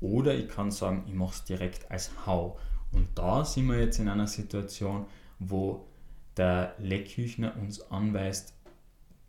oder 0.00 0.34
ich 0.34 0.48
kann 0.48 0.70
sagen, 0.70 1.04
ich 1.06 1.14
mache 1.14 1.32
es 1.32 1.44
direkt 1.44 1.90
als 1.90 2.10
Hau. 2.26 2.58
Und 2.92 3.08
da 3.14 3.44
sind 3.44 3.68
wir 3.68 3.80
jetzt 3.80 3.98
in 3.98 4.08
einer 4.08 4.26
Situation, 4.26 5.06
wo 5.38 5.86
der 6.36 6.74
Leckküchner 6.78 7.56
uns 7.56 7.80
anweist, 7.90 8.54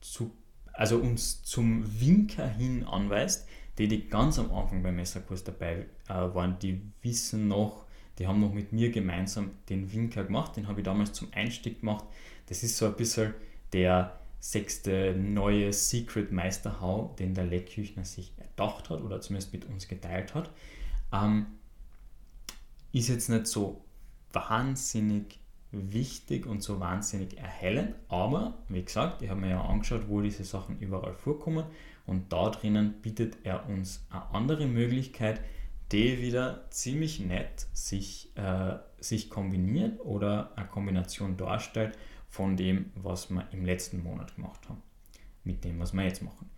zu, 0.02 0.32
also 0.74 0.98
uns 0.98 1.44
zum 1.44 1.86
Winker 2.00 2.48
hin 2.48 2.84
anweist, 2.84 3.48
die, 3.78 3.88
die 3.88 4.08
ganz 4.08 4.38
am 4.38 4.52
Anfang 4.54 4.84
beim 4.84 4.96
Messerkurs 4.96 5.44
dabei 5.44 5.86
äh, 6.08 6.14
waren, 6.14 6.60
die 6.60 6.82
wissen 7.02 7.48
noch, 7.48 7.86
die 8.20 8.28
haben 8.28 8.40
noch 8.40 8.54
mit 8.54 8.74
mir 8.74 8.92
gemeinsam 8.92 9.52
den 9.70 9.92
Winker 9.92 10.26
gemacht, 10.26 10.56
den 10.58 10.68
habe 10.68 10.82
ich 10.82 10.86
damals 10.86 11.14
zum 11.14 11.30
Einstieg 11.34 11.80
gemacht. 11.80 12.06
Das 12.48 12.64
ist 12.64 12.78
so 12.78 12.86
ein 12.86 12.96
bisschen 12.96 13.34
der 13.72 14.20
sechste 14.40 15.16
neue 15.16 15.72
Secret 15.72 16.32
Meisterhau, 16.32 17.16
den 17.18 17.34
der 17.34 17.46
Leckküchner 17.46 18.04
sich 18.04 18.34
erdacht 18.38 18.90
hat 18.90 19.02
oder 19.02 19.22
zumindest 19.22 19.54
mit 19.54 19.66
uns 19.66 19.88
geteilt 19.88 20.36
hat. 20.36 20.52
Ähm, 21.12 21.46
ist 22.92 23.08
jetzt 23.08 23.30
nicht 23.30 23.48
so 23.48 23.82
wahnsinnig 24.34 25.40
wichtig 25.74 26.46
und 26.46 26.62
so 26.62 26.80
wahnsinnig 26.80 27.38
erhellend, 27.38 27.96
aber 28.08 28.60
wie 28.70 28.84
gesagt, 28.84 29.22
ich 29.22 29.30
habe 29.30 29.42
mir 29.42 29.50
ja 29.50 29.62
angeschaut, 29.62 30.08
wo 30.08 30.22
diese 30.22 30.44
Sachen 30.44 30.80
überall 30.80 31.14
vorkommen 31.14 31.66
und 32.06 32.32
da 32.32 32.50
drinnen 32.50 33.02
bietet 33.02 33.38
er 33.44 33.68
uns 33.68 34.06
eine 34.10 34.30
andere 34.32 34.68
Möglichkeit, 34.68 35.42
die 35.92 36.22
wieder 36.22 36.70
ziemlich 36.70 37.20
nett 37.20 37.68
sich, 37.74 38.36
äh, 38.36 38.78
sich 39.00 39.30
kombiniert 39.30 40.00
oder 40.02 40.52
eine 40.56 40.68
Kombination 40.68 41.38
darstellt 41.38 41.98
von 42.30 42.58
dem, 42.58 42.92
was 42.96 43.30
wir 43.30 43.48
im 43.52 43.64
letzten 43.64 44.02
Monat 44.02 44.36
gemacht 44.36 44.68
haben, 44.68 44.82
mit 45.44 45.64
dem, 45.64 45.80
was 45.80 45.94
wir 45.94 46.04
jetzt 46.04 46.24
machen. 46.24 46.50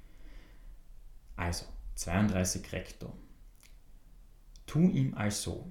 Also, 1.36 1.66
32 1.96 2.72
Rektor. 2.72 3.14
Tu 4.66 4.80
ihm 4.90 5.14
also, 5.16 5.70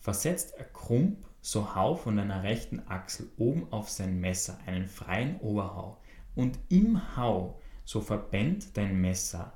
versetzt 0.00 0.54
er 0.56 0.64
Krump 0.64 1.24
so 1.46 1.76
hau 1.76 1.94
von 1.94 2.16
deiner 2.16 2.42
rechten 2.42 2.88
Achsel 2.88 3.30
oben 3.36 3.72
auf 3.72 3.88
sein 3.88 4.18
Messer 4.18 4.58
einen 4.66 4.88
freien 4.88 5.38
Oberhau 5.38 6.02
und 6.34 6.58
im 6.70 7.16
Hau 7.16 7.60
so 7.84 8.00
verbänd 8.00 8.76
dein 8.76 9.00
Messer, 9.00 9.52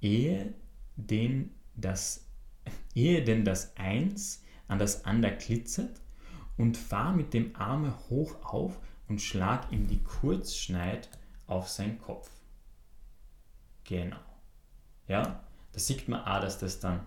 ehe 0.00 0.54
den 0.96 1.54
das, 1.76 2.26
ehe 2.94 3.22
denn 3.22 3.44
das 3.44 3.76
Eins 3.76 4.42
an 4.68 4.78
das 4.78 5.04
andere 5.04 5.36
glitzert 5.36 6.00
und 6.56 6.78
fahr 6.78 7.12
mit 7.12 7.34
dem 7.34 7.54
Arme 7.56 7.92
hoch 8.08 8.42
auf 8.42 8.80
und 9.08 9.20
schlag 9.20 9.70
ihm 9.70 9.86
die 9.86 10.02
Kurzschneid 10.02 11.10
auf 11.46 11.68
seinen 11.68 11.98
Kopf. 11.98 12.30
Genau. 13.84 14.16
Ja, 15.08 15.44
da 15.72 15.78
sieht 15.78 16.08
man 16.08 16.24
auch, 16.24 16.40
dass 16.40 16.58
das 16.58 16.80
dann 16.80 17.06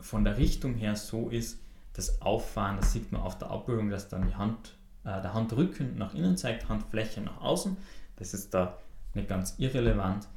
von 0.00 0.24
der 0.24 0.38
Richtung 0.38 0.74
her 0.74 0.96
so 0.96 1.28
ist, 1.28 1.61
das 1.94 2.22
Auffahren, 2.22 2.76
das 2.76 2.92
sieht 2.92 3.12
man 3.12 3.22
auf 3.22 3.38
der 3.38 3.50
Abbildung, 3.50 3.90
dass 3.90 4.08
dann 4.08 4.26
die 4.26 4.34
Hand, 4.34 4.76
äh, 5.04 5.20
der 5.20 5.34
Handrücken 5.34 5.98
nach 5.98 6.14
innen 6.14 6.36
zeigt, 6.36 6.68
Handfläche 6.68 7.20
nach 7.20 7.40
außen. 7.40 7.76
Das 8.16 8.34
ist 8.34 8.54
da 8.54 8.78
nicht 9.14 9.28
ganz 9.28 9.54
irrelevant, 9.58 10.28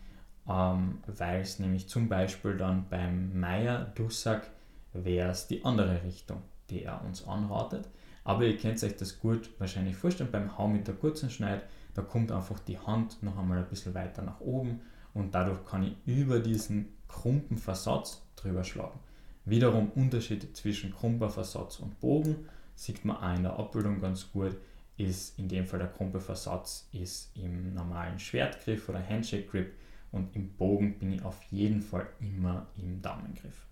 ähm, 0.48 1.00
weil 1.08 1.42
es 1.42 1.60
nämlich 1.60 1.88
zum 1.88 2.10
Beispiel 2.10 2.58
dann 2.58 2.88
beim 2.90 3.40
Meier 3.40 3.86
Dussack 3.96 4.50
wäre 4.94 5.32
es 5.32 5.48
die 5.48 5.64
andere 5.66 6.04
Richtung, 6.04 6.42
die 6.70 6.84
er 6.84 7.04
uns 7.04 7.28
anratet. 7.28 7.88
Aber 8.24 8.44
ihr 8.44 8.58
könnt 8.58 8.84
euch 8.84 8.96
das 8.98 9.20
gut 9.20 9.50
wahrscheinlich 9.60 9.96
vorstellen, 9.96 10.32
beim 10.32 10.58
Hau 10.58 10.68
mit 10.68 10.88
der 10.88 10.96
kurzen 10.96 11.30
Schneid, 11.30 11.62
da 11.94 12.02
kommt 12.02 12.32
einfach 12.32 12.60
die 12.60 12.80
Hand 12.80 13.22
noch 13.24 13.38
einmal 13.38 13.60
ein 13.60 13.70
bisschen 13.70 13.94
weiter 13.94 14.22
nach 14.22 14.42
oben 14.42 14.82
und 15.14 15.34
dadurch 15.34 15.64
kann 15.66 15.84
ich 15.84 15.96
über 16.06 16.40
diesen 16.40 16.90
krumpen 17.08 17.58
Versatz 17.58 18.22
drüber 18.36 18.64
schlagen. 18.64 19.00
Wiederum 19.46 19.92
Unterschied 19.92 20.56
zwischen 20.58 20.94
krumper 20.94 21.30
Versatz 21.30 21.80
und 21.80 22.00
Bogen 22.00 22.50
sieht 22.76 23.06
man 23.06 23.18
auch 23.18 23.36
in 23.36 23.44
der 23.44 23.58
Abbildung 23.58 24.02
ganz 24.02 24.32
gut 24.32 24.56
ist 24.98 25.38
in 25.38 25.48
dem 25.48 25.66
Fall 25.66 25.80
der 25.80 25.90
Krumpeversatz 25.90 26.88
ist 26.94 27.36
im 27.36 27.74
normalen 27.74 28.20
Schwertgriff 28.20 28.88
oder 28.88 29.06
Handshake 29.06 29.48
Grip 29.48 29.74
und 30.12 30.36
im 30.36 30.54
Bogen 30.54 30.98
bin 30.98 31.12
ich 31.12 31.24
auf 31.24 31.42
jeden 31.52 31.82
Fall 31.82 32.08
immer 32.20 32.68
im 32.78 33.02
Daumengriff. 33.02 33.68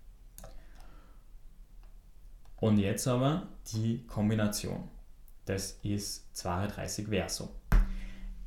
Und 2.56 2.78
jetzt 2.78 3.06
aber 3.08 3.48
die 3.72 4.04
Kombination. 4.06 4.88
Das 5.46 5.78
ist 5.82 6.34
32 6.36 7.08
Verso. 7.08 7.50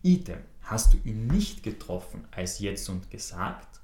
Item, 0.03 0.39
hast 0.61 0.93
du 0.93 0.97
ihn 1.03 1.27
nicht 1.27 1.63
getroffen, 1.63 2.27
als 2.31 2.59
jetzt 2.59 2.89
und 2.89 3.09
gesagt, 3.09 3.79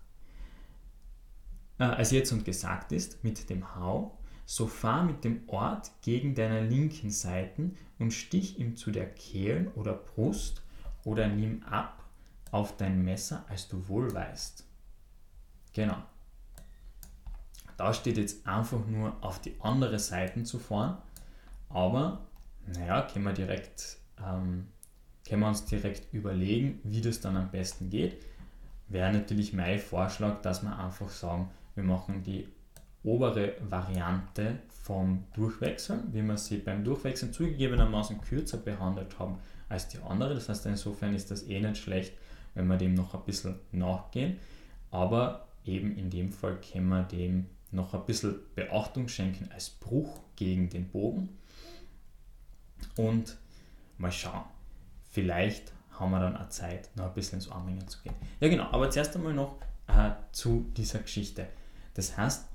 äh, 1.83 1.95
als 1.95 2.11
jetzt 2.11 2.31
und 2.31 2.45
gesagt 2.45 2.91
ist, 2.91 3.23
mit 3.23 3.49
dem 3.49 3.75
Hau, 3.75 4.17
so 4.45 4.67
fahr 4.67 5.03
mit 5.03 5.23
dem 5.23 5.47
Ort 5.47 5.91
gegen 6.01 6.35
deiner 6.35 6.61
linken 6.61 7.09
Seiten 7.09 7.75
und 7.99 8.11
stich 8.11 8.57
ihm 8.59 8.75
zu 8.75 8.91
der 8.91 9.09
Kehlen 9.09 9.67
oder 9.75 9.93
Brust 9.93 10.61
oder 11.03 11.27
nimm 11.27 11.63
ab 11.63 12.03
auf 12.51 12.77
dein 12.77 13.03
Messer, 13.03 13.45
als 13.49 13.67
du 13.67 13.87
wohl 13.87 14.13
weißt. 14.13 14.65
Genau. 15.73 15.97
Da 17.77 17.93
steht 17.93 18.17
jetzt 18.17 18.47
einfach 18.47 18.85
nur 18.85 19.17
auf 19.21 19.41
die 19.41 19.55
andere 19.59 19.99
Seite 19.99 20.43
zu 20.43 20.59
fahren, 20.59 20.97
aber 21.69 22.27
naja, 22.67 23.01
können 23.01 23.25
wir 23.25 23.33
direkt, 23.33 23.97
ähm, 24.19 24.67
können 25.27 25.41
wir 25.41 25.47
uns 25.47 25.65
direkt 25.65 26.13
überlegen, 26.13 26.79
wie 26.83 27.01
das 27.01 27.19
dann 27.19 27.35
am 27.35 27.49
besten 27.49 27.89
geht. 27.89 28.23
Wäre 28.87 29.11
natürlich 29.11 29.53
mein 29.53 29.79
Vorschlag, 29.79 30.41
dass 30.41 30.61
wir 30.61 30.77
einfach 30.77 31.09
sagen, 31.09 31.49
wir 31.75 31.83
machen 31.83 32.23
die 32.23 32.47
obere 33.03 33.55
Variante 33.69 34.59
vom 34.69 35.25
Durchwechseln, 35.33 36.13
wie 36.13 36.21
wir 36.21 36.37
sie 36.37 36.57
beim 36.57 36.83
Durchwechseln 36.83 37.33
zugegebenermaßen 37.33 38.21
kürzer 38.21 38.57
behandelt 38.57 39.17
haben 39.19 39.39
als 39.69 39.87
die 39.89 39.99
andere. 39.99 40.35
Das 40.35 40.49
heißt, 40.49 40.65
insofern 40.65 41.13
ist 41.13 41.31
das 41.31 41.43
eh 41.43 41.59
nicht 41.59 41.77
schlecht, 41.77 42.13
wenn 42.53 42.67
wir 42.67 42.77
dem 42.77 42.93
noch 42.93 43.13
ein 43.13 43.23
bisschen 43.25 43.55
nachgehen. 43.71 44.37
Aber 44.91 45.47
eben 45.65 45.97
in 45.97 46.09
dem 46.09 46.31
Fall 46.31 46.59
können 46.59 46.89
wir 46.89 47.03
dem 47.03 47.47
noch 47.71 47.93
ein 47.93 48.05
bisschen 48.05 48.35
Beachtung 48.55 49.07
schenken 49.07 49.49
als 49.51 49.69
Bruch 49.69 50.19
gegen 50.35 50.69
den 50.69 50.89
Bogen. 50.89 51.29
Und 52.95 53.37
mal 53.97 54.11
schauen, 54.11 54.43
vielleicht 55.09 55.71
haben 55.91 56.11
wir 56.11 56.19
dann 56.19 56.37
auch 56.37 56.49
Zeit, 56.49 56.89
noch 56.95 57.05
ein 57.05 57.13
bisschen 57.13 57.39
ins 57.39 57.49
Anhängen 57.49 57.87
zu 57.87 58.01
gehen. 58.01 58.15
Ja 58.39 58.47
genau, 58.49 58.65
aber 58.65 58.89
zuerst 58.89 59.15
einmal 59.15 59.33
noch 59.33 59.57
äh, 59.87 60.11
zu 60.31 60.71
dieser 60.75 60.99
Geschichte. 60.99 61.47
Das 61.93 62.17
heißt, 62.17 62.47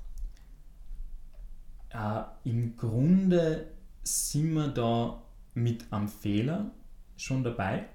äh, 1.89 2.21
im 2.43 2.75
Grunde 2.75 3.71
sind 4.03 4.53
wir 4.53 4.67
da 4.69 5.21
mit 5.53 5.85
am 5.91 6.07
Fehler 6.07 6.71
schon 7.17 7.43
dabei. 7.43 7.85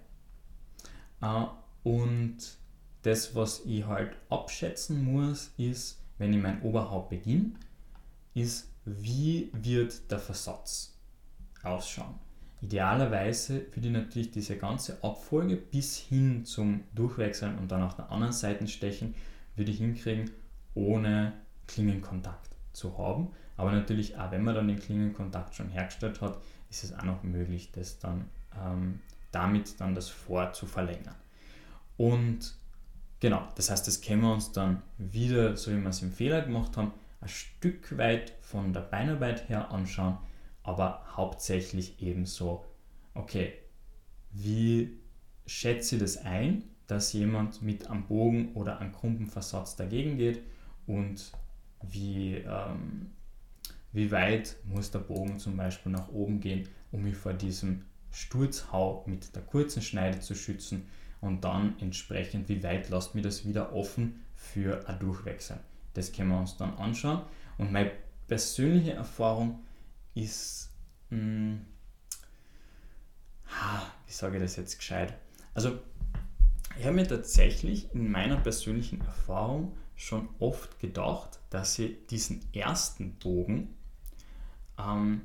Äh, 1.20 1.44
und 1.82 2.36
das, 3.02 3.34
was 3.34 3.62
ich 3.66 3.84
halt 3.86 4.16
abschätzen 4.30 5.04
muss, 5.04 5.52
ist, 5.58 6.00
wenn 6.18 6.32
ich 6.32 6.40
mein 6.40 6.62
Oberhaupt 6.62 7.10
beginne, 7.10 7.52
ist, 8.34 8.70
wie 8.84 9.50
wird 9.52 10.10
der 10.10 10.18
Versatz 10.18 10.96
ausschauen. 11.62 12.14
Idealerweise 12.60 13.66
würde 13.72 13.88
ich 13.88 13.92
natürlich 13.92 14.30
diese 14.30 14.56
ganze 14.56 15.02
Abfolge 15.04 15.56
bis 15.56 15.96
hin 15.96 16.44
zum 16.44 16.84
Durchwechseln 16.94 17.58
und 17.58 17.70
dann 17.70 17.82
auf 17.82 17.94
der 17.94 18.10
anderen 18.10 18.32
Seite 18.32 18.66
stechen, 18.68 19.14
würde 19.54 19.70
ich 19.70 19.78
hinkriegen, 19.78 20.30
ohne 20.74 21.32
Klingenkontakt 21.66 22.56
zu 22.72 22.98
haben. 22.98 23.28
Aber 23.56 23.72
natürlich 23.72 24.16
auch, 24.16 24.30
wenn 24.30 24.42
man 24.42 24.54
dann 24.54 24.68
den 24.68 24.78
Klingenkontakt 24.78 25.54
schon 25.54 25.68
hergestellt 25.68 26.20
hat, 26.20 26.38
ist 26.70 26.84
es 26.84 26.92
auch 26.92 27.04
noch 27.04 27.22
möglich, 27.22 27.70
das 27.72 27.98
dann 27.98 28.28
ähm, 28.60 29.00
damit 29.30 29.80
dann 29.80 29.94
das 29.94 30.08
Vor 30.08 30.52
zu 30.52 30.66
verlängern. 30.66 31.14
Und 31.96 32.54
genau, 33.20 33.46
das 33.54 33.70
heißt, 33.70 33.86
das 33.86 34.00
können 34.00 34.22
wir 34.22 34.32
uns 34.32 34.52
dann 34.52 34.82
wieder, 34.98 35.56
so 35.56 35.70
wie 35.70 35.80
wir 35.80 35.88
es 35.88 36.02
im 36.02 36.12
Fehler 36.12 36.42
gemacht 36.42 36.76
haben, 36.76 36.92
ein 37.20 37.28
Stück 37.28 37.96
weit 37.96 38.34
von 38.42 38.72
der 38.72 38.80
Beinarbeit 38.80 39.48
her 39.48 39.70
anschauen, 39.70 40.18
aber 40.62 41.04
hauptsächlich 41.16 42.02
eben 42.02 42.26
so, 42.26 42.64
okay, 43.14 43.54
wie 44.30 44.98
schätze 45.46 45.96
ich 45.96 46.02
das 46.02 46.16
ein, 46.18 46.64
dass 46.86 47.12
jemand 47.12 47.62
mit 47.62 47.88
einem 47.88 48.06
Bogen 48.06 48.52
oder 48.54 48.78
einem 48.78 48.92
Krumpenversatz 48.92 49.76
dagegen 49.76 50.18
geht 50.18 50.42
und 50.86 51.32
wie, 51.82 52.36
ähm, 52.36 53.12
wie 53.92 54.10
weit 54.10 54.56
muss 54.64 54.90
der 54.90 55.00
Bogen 55.00 55.38
zum 55.38 55.56
Beispiel 55.56 55.92
nach 55.92 56.08
oben 56.08 56.40
gehen, 56.40 56.68
um 56.92 57.02
mich 57.02 57.16
vor 57.16 57.32
diesem 57.32 57.84
Sturzhau 58.10 59.04
mit 59.06 59.34
der 59.34 59.42
kurzen 59.42 59.82
Schneide 59.82 60.20
zu 60.20 60.34
schützen 60.34 60.86
und 61.20 61.44
dann 61.44 61.78
entsprechend, 61.80 62.48
wie 62.48 62.62
weit 62.62 62.88
lasst 62.90 63.14
mir 63.14 63.22
das 63.22 63.46
wieder 63.46 63.72
offen 63.72 64.22
für 64.34 64.88
ein 64.88 64.98
Durchwechseln. 64.98 65.60
Das 65.94 66.12
können 66.12 66.30
wir 66.30 66.38
uns 66.38 66.56
dann 66.56 66.74
anschauen. 66.76 67.22
Und 67.58 67.72
meine 67.72 67.92
persönliche 68.26 68.92
Erfahrung 68.92 69.60
ist, 70.14 70.70
mh, 71.10 71.18
hm, 71.18 71.60
wie 74.06 74.12
sage 74.12 74.36
ich 74.36 74.42
das 74.42 74.56
jetzt 74.56 74.78
gescheit? 74.78 75.14
Also, 75.54 75.78
ich 76.78 76.84
habe 76.84 76.96
mir 76.96 77.06
tatsächlich 77.06 77.94
in 77.94 78.10
meiner 78.10 78.36
persönlichen 78.36 79.00
Erfahrung 79.00 79.76
schon 79.96 80.28
oft 80.38 80.80
gedacht, 80.80 81.38
dass 81.50 81.78
ich 81.78 82.06
diesen 82.06 82.40
ersten 82.52 83.14
Bogen, 83.14 83.74
ähm, 84.78 85.22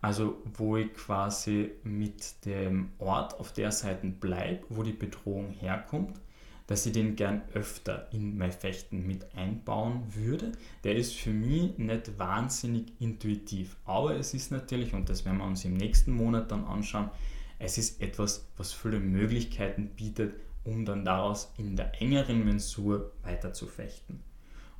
also 0.00 0.42
wo 0.54 0.76
ich 0.76 0.92
quasi 0.94 1.70
mit 1.84 2.44
dem 2.44 2.90
Ort 2.98 3.38
auf 3.38 3.52
der 3.52 3.70
Seite 3.70 4.08
bleibe, 4.08 4.64
wo 4.68 4.82
die 4.82 4.92
Bedrohung 4.92 5.50
herkommt, 5.50 6.20
dass 6.66 6.86
ich 6.86 6.92
den 6.92 7.16
gern 7.16 7.42
öfter 7.54 8.08
in 8.12 8.38
mein 8.38 8.52
Fechten 8.52 9.06
mit 9.06 9.34
einbauen 9.34 10.02
würde. 10.14 10.52
Der 10.84 10.96
ist 10.96 11.14
für 11.14 11.30
mich 11.30 11.76
nicht 11.78 12.18
wahnsinnig 12.18 12.86
intuitiv, 12.98 13.76
aber 13.84 14.16
es 14.16 14.34
ist 14.34 14.50
natürlich, 14.50 14.94
und 14.94 15.08
das 15.08 15.24
werden 15.24 15.38
wir 15.38 15.44
uns 15.44 15.64
im 15.64 15.74
nächsten 15.74 16.12
Monat 16.12 16.50
dann 16.50 16.64
anschauen, 16.64 17.10
es 17.58 17.78
ist 17.78 18.02
etwas, 18.02 18.48
was 18.56 18.72
viele 18.72 18.98
Möglichkeiten 18.98 19.90
bietet, 19.90 20.34
um 20.64 20.84
dann 20.84 21.04
daraus 21.04 21.52
in 21.56 21.76
der 21.76 22.00
engeren 22.00 22.44
Mensur 22.44 23.12
weiter 23.22 23.52
zu 23.52 23.66
fechten. 23.66 24.22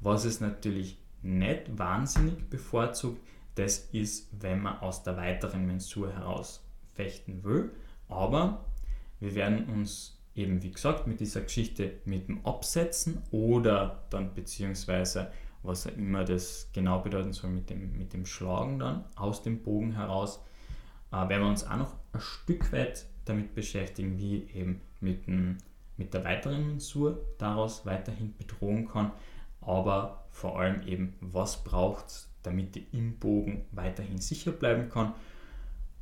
Was 0.00 0.24
es 0.24 0.40
natürlich 0.40 0.98
nicht 1.22 1.78
wahnsinnig 1.78 2.48
bevorzugt, 2.48 3.20
das 3.54 3.78
ist, 3.92 4.28
wenn 4.40 4.62
man 4.62 4.78
aus 4.78 5.02
der 5.02 5.16
weiteren 5.16 5.66
Mensur 5.66 6.12
heraus 6.12 6.64
fechten 6.94 7.44
will. 7.44 7.70
Aber 8.08 8.64
wir 9.20 9.34
werden 9.34 9.66
uns 9.66 10.18
eben, 10.34 10.62
wie 10.62 10.70
gesagt, 10.70 11.06
mit 11.06 11.20
dieser 11.20 11.42
Geschichte 11.42 12.00
mit 12.04 12.28
dem 12.28 12.44
Absetzen 12.44 13.22
oder 13.30 14.04
dann 14.10 14.34
beziehungsweise, 14.34 15.30
was 15.62 15.86
auch 15.86 15.96
immer 15.96 16.24
das 16.24 16.70
genau 16.72 17.00
bedeuten 17.00 17.32
soll, 17.32 17.50
mit 17.50 17.70
dem, 17.70 17.96
mit 17.96 18.12
dem 18.12 18.26
Schlagen 18.26 18.78
dann 18.78 19.04
aus 19.16 19.42
dem 19.42 19.62
Bogen 19.62 19.92
heraus, 19.92 20.42
äh, 21.12 21.28
werden 21.28 21.42
wir 21.42 21.48
uns 21.48 21.64
auch 21.64 21.76
noch 21.76 21.94
ein 22.12 22.20
Stück 22.20 22.72
weit 22.72 23.06
damit 23.24 23.54
beschäftigen, 23.54 24.18
wie 24.18 24.44
eben 24.54 24.80
mit, 25.00 25.26
dem, 25.26 25.58
mit 25.96 26.14
der 26.14 26.24
weiteren 26.24 26.66
Mensur 26.66 27.24
daraus 27.38 27.86
weiterhin 27.86 28.34
bedrohen 28.36 28.88
kann, 28.88 29.12
aber 29.60 30.24
vor 30.30 30.58
allem 30.58 30.82
eben, 30.82 31.14
was 31.20 31.62
braucht 31.62 32.06
es, 32.06 32.28
damit 32.42 32.74
die 32.74 32.86
im 32.92 33.18
Bogen 33.18 33.66
weiterhin 33.72 34.18
sicher 34.18 34.52
bleiben 34.52 34.88
kann. 34.88 35.14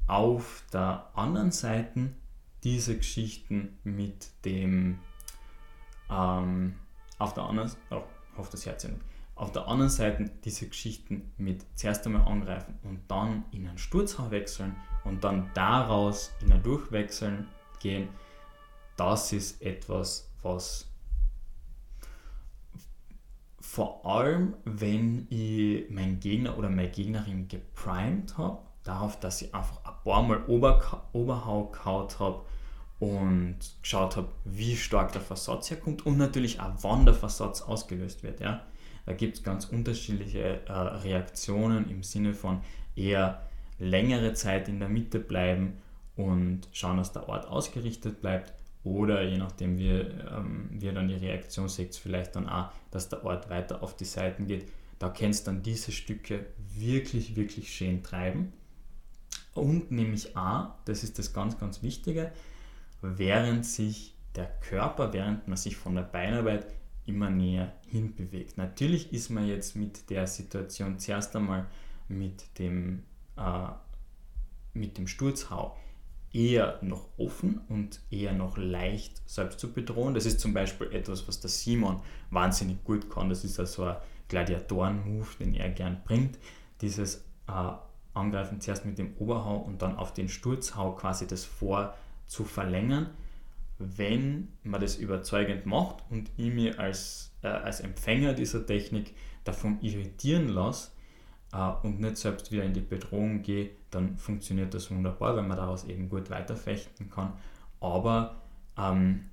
Auf 0.07 0.65
der 0.73 1.11
anderen 1.15 1.51
Seite 1.51 2.11
diese 2.65 2.97
Geschichten 2.97 3.79
mit 3.85 4.31
dem 4.45 4.99
ähm, 6.11 6.75
auf 7.19 7.35
der 7.35 7.45
anderen 7.45 7.71
oh, 7.91 8.03
hoffe 8.37 8.53
das 8.53 8.67
Herz 8.67 8.85
nicht. 8.85 9.01
Auf 9.35 9.53
der 9.53 9.69
anderen 9.69 9.91
Seite 9.91 10.31
diese 10.45 10.69
Geschichten 10.69 11.33
mit 11.39 11.65
zuerst 11.75 12.07
einmal 12.07 12.27
angreifen 12.27 12.79
und 12.83 13.01
dann 13.09 13.45
in 13.53 13.67
einen 13.67 13.79
Sturzhau 13.79 14.31
wechseln 14.31 14.77
und 15.05 15.25
dann 15.25 15.51
daraus 15.55 16.33
in 16.43 16.53
ein 16.53 16.63
Durchwechseln 16.63 17.47
gehen, 17.81 18.09
das 19.01 19.33
ist 19.33 19.63
etwas, 19.63 20.31
was 20.43 20.87
vor 23.59 24.05
allem, 24.05 24.55
wenn 24.67 25.27
ich 25.31 25.89
meinen 25.89 26.21
Gegner 26.21 26.59
oder 26.59 26.69
meine 26.69 26.91
Gegnerin 26.91 27.49
geprimed 27.49 28.37
habe, 28.37 28.59
darauf, 28.85 29.19
dass 29.19 29.41
ich 29.41 29.55
einfach 29.55 29.83
ein 29.85 29.95
paar 30.05 30.23
Mal 30.23 30.45
Ober 30.49 31.07
Oberhau 31.15 31.71
kaut 31.73 32.19
habe 32.19 32.45
und 32.99 33.57
geschaut 33.81 34.19
habe, 34.19 34.29
wie 34.45 34.77
stark 34.77 35.13
der 35.13 35.23
Versatz 35.23 35.71
herkommt 35.71 36.05
und 36.05 36.19
natürlich 36.19 36.61
auch, 36.61 36.75
wann 36.83 37.07
der 37.07 37.15
Versatz 37.15 37.63
ausgelöst 37.63 38.23
wird. 38.23 38.41
Ja. 38.41 38.67
Da 39.07 39.15
gibt 39.15 39.39
es 39.39 39.43
ganz 39.43 39.65
unterschiedliche 39.65 40.61
äh, 40.67 40.73
Reaktionen 40.73 41.89
im 41.89 42.03
Sinne 42.03 42.35
von 42.35 42.61
eher 42.97 43.49
längere 43.79 44.35
Zeit 44.35 44.69
in 44.69 44.79
der 44.79 44.91
Mitte 44.91 45.21
bleiben 45.21 45.79
und 46.17 46.69
schauen, 46.73 46.99
dass 46.99 47.13
der 47.13 47.31
Ort 47.31 47.47
ausgerichtet 47.49 48.21
bleibt 48.21 48.60
oder 48.83 49.23
je 49.23 49.37
nachdem, 49.37 49.79
wie, 49.79 49.91
ähm, 49.91 50.69
wie 50.73 50.91
dann 50.93 51.09
die 51.09 51.15
Reaktion 51.15 51.69
seht, 51.69 51.95
vielleicht 51.97 52.37
dann 52.37 52.49
auch, 52.49 52.71
dass 52.91 53.09
der 53.09 53.25
Ort 53.25 53.51
weiter 53.51 53.83
auf 53.83 53.95
die 53.95 54.05
Seiten 54.05 54.47
geht. 54.47 54.71
Da 54.99 55.09
kannst 55.09 55.47
du 55.47 55.53
dann 55.53 55.63
diese 55.63 55.93
Stücke 55.93 56.47
wirklich, 56.75 57.37
wirklich 57.37 57.73
schön 57.73 58.03
treiben. 58.03 58.53
Und 59.55 59.91
nämlich 59.91 60.37
auch, 60.37 60.71
das 60.85 61.03
ist 61.05 61.19
das 61.19 61.33
ganz, 61.33 61.59
ganz 61.59 61.83
Wichtige, 61.83 62.33
während 63.03 63.67
sich 63.67 64.15
der 64.35 64.47
Körper, 64.61 65.13
während 65.13 65.49
man 65.49 65.57
sich 65.57 65.77
von 65.77 65.95
der 65.95 66.03
Beinarbeit 66.03 66.67
immer 67.05 67.31
näher 67.31 67.73
hinbewegt. 67.87 68.57
Natürlich 68.57 69.13
ist 69.13 69.31
man 69.31 69.47
jetzt 69.47 69.75
mit 69.75 70.09
der 70.11 70.27
Situation 70.27 70.99
zuerst 70.99 71.35
einmal 71.35 71.67
mit 72.09 72.59
dem, 72.59 73.03
äh, 73.37 73.69
mit 74.75 74.97
dem 74.97 75.07
Sturzhau 75.07 75.77
eher 76.33 76.79
noch 76.83 77.07
offen 77.17 77.61
und 77.69 78.01
eher 78.11 78.33
noch 78.33 78.57
leicht 78.57 79.21
selbst 79.29 79.59
zu 79.59 79.73
bedrohen. 79.73 80.15
Das 80.15 80.27
ist 80.27 80.41
zum 80.41 80.55
Beispiel 80.55 80.93
etwas, 80.93 81.27
was 81.27 81.41
der 81.41 81.51
Simon 81.51 82.01
wahnsinnig 82.31 82.85
gut 82.85 83.11
kann. 83.11 83.29
Das 83.29 83.45
ist 83.45 83.59
also 83.59 83.85
ein 83.85 83.97
Gladiatoren-Move, 84.29 85.27
den 85.41 85.55
er 85.55 85.71
gern 85.71 86.03
bringt. 86.05 86.39
Dieses 86.81 87.25
äh, 87.49 87.73
Angreifen 88.15 88.61
zuerst 88.61 88.87
mit 88.87 88.99
dem 88.99 89.17
Oberhau 89.19 89.57
und 89.57 89.83
dann 89.83 89.97
auf 89.97 90.15
den 90.15 90.29
Sturzhau 90.29 90.93
quasi 90.93 91.27
das 91.27 91.45
Vor 91.45 91.95
zu 92.27 92.45
verlängern, 92.45 93.11
wenn 93.79 94.49
man 94.63 94.81
das 94.81 94.97
überzeugend 94.97 95.67
macht 95.67 96.05
und 96.11 96.31
ich 96.37 96.53
mir 96.53 96.79
als, 96.79 97.33
äh, 97.43 97.49
als 97.49 97.81
Empfänger 97.81 98.35
dieser 98.35 98.65
Technik 98.65 99.15
davon 99.43 99.81
irritieren 99.81 100.49
lasse 100.49 100.91
äh, 101.53 101.71
und 101.83 102.01
nicht 102.01 102.17
selbst 102.17 102.53
wieder 102.53 102.65
in 102.65 102.75
die 102.75 102.81
Bedrohung 102.81 103.43
gehe, 103.43 103.71
dann 103.91 104.17
funktioniert 104.17 104.75
das 104.75 104.91
wunderbar, 104.91 105.37
wenn 105.37 105.49
man 105.49 105.57
daraus 105.57 105.85
eben 105.85 106.09
gut 106.09 106.31
weiterfechten 106.31 107.11
kann. 107.11 107.33
Aber 107.81 108.43
ähm, 108.77 109.31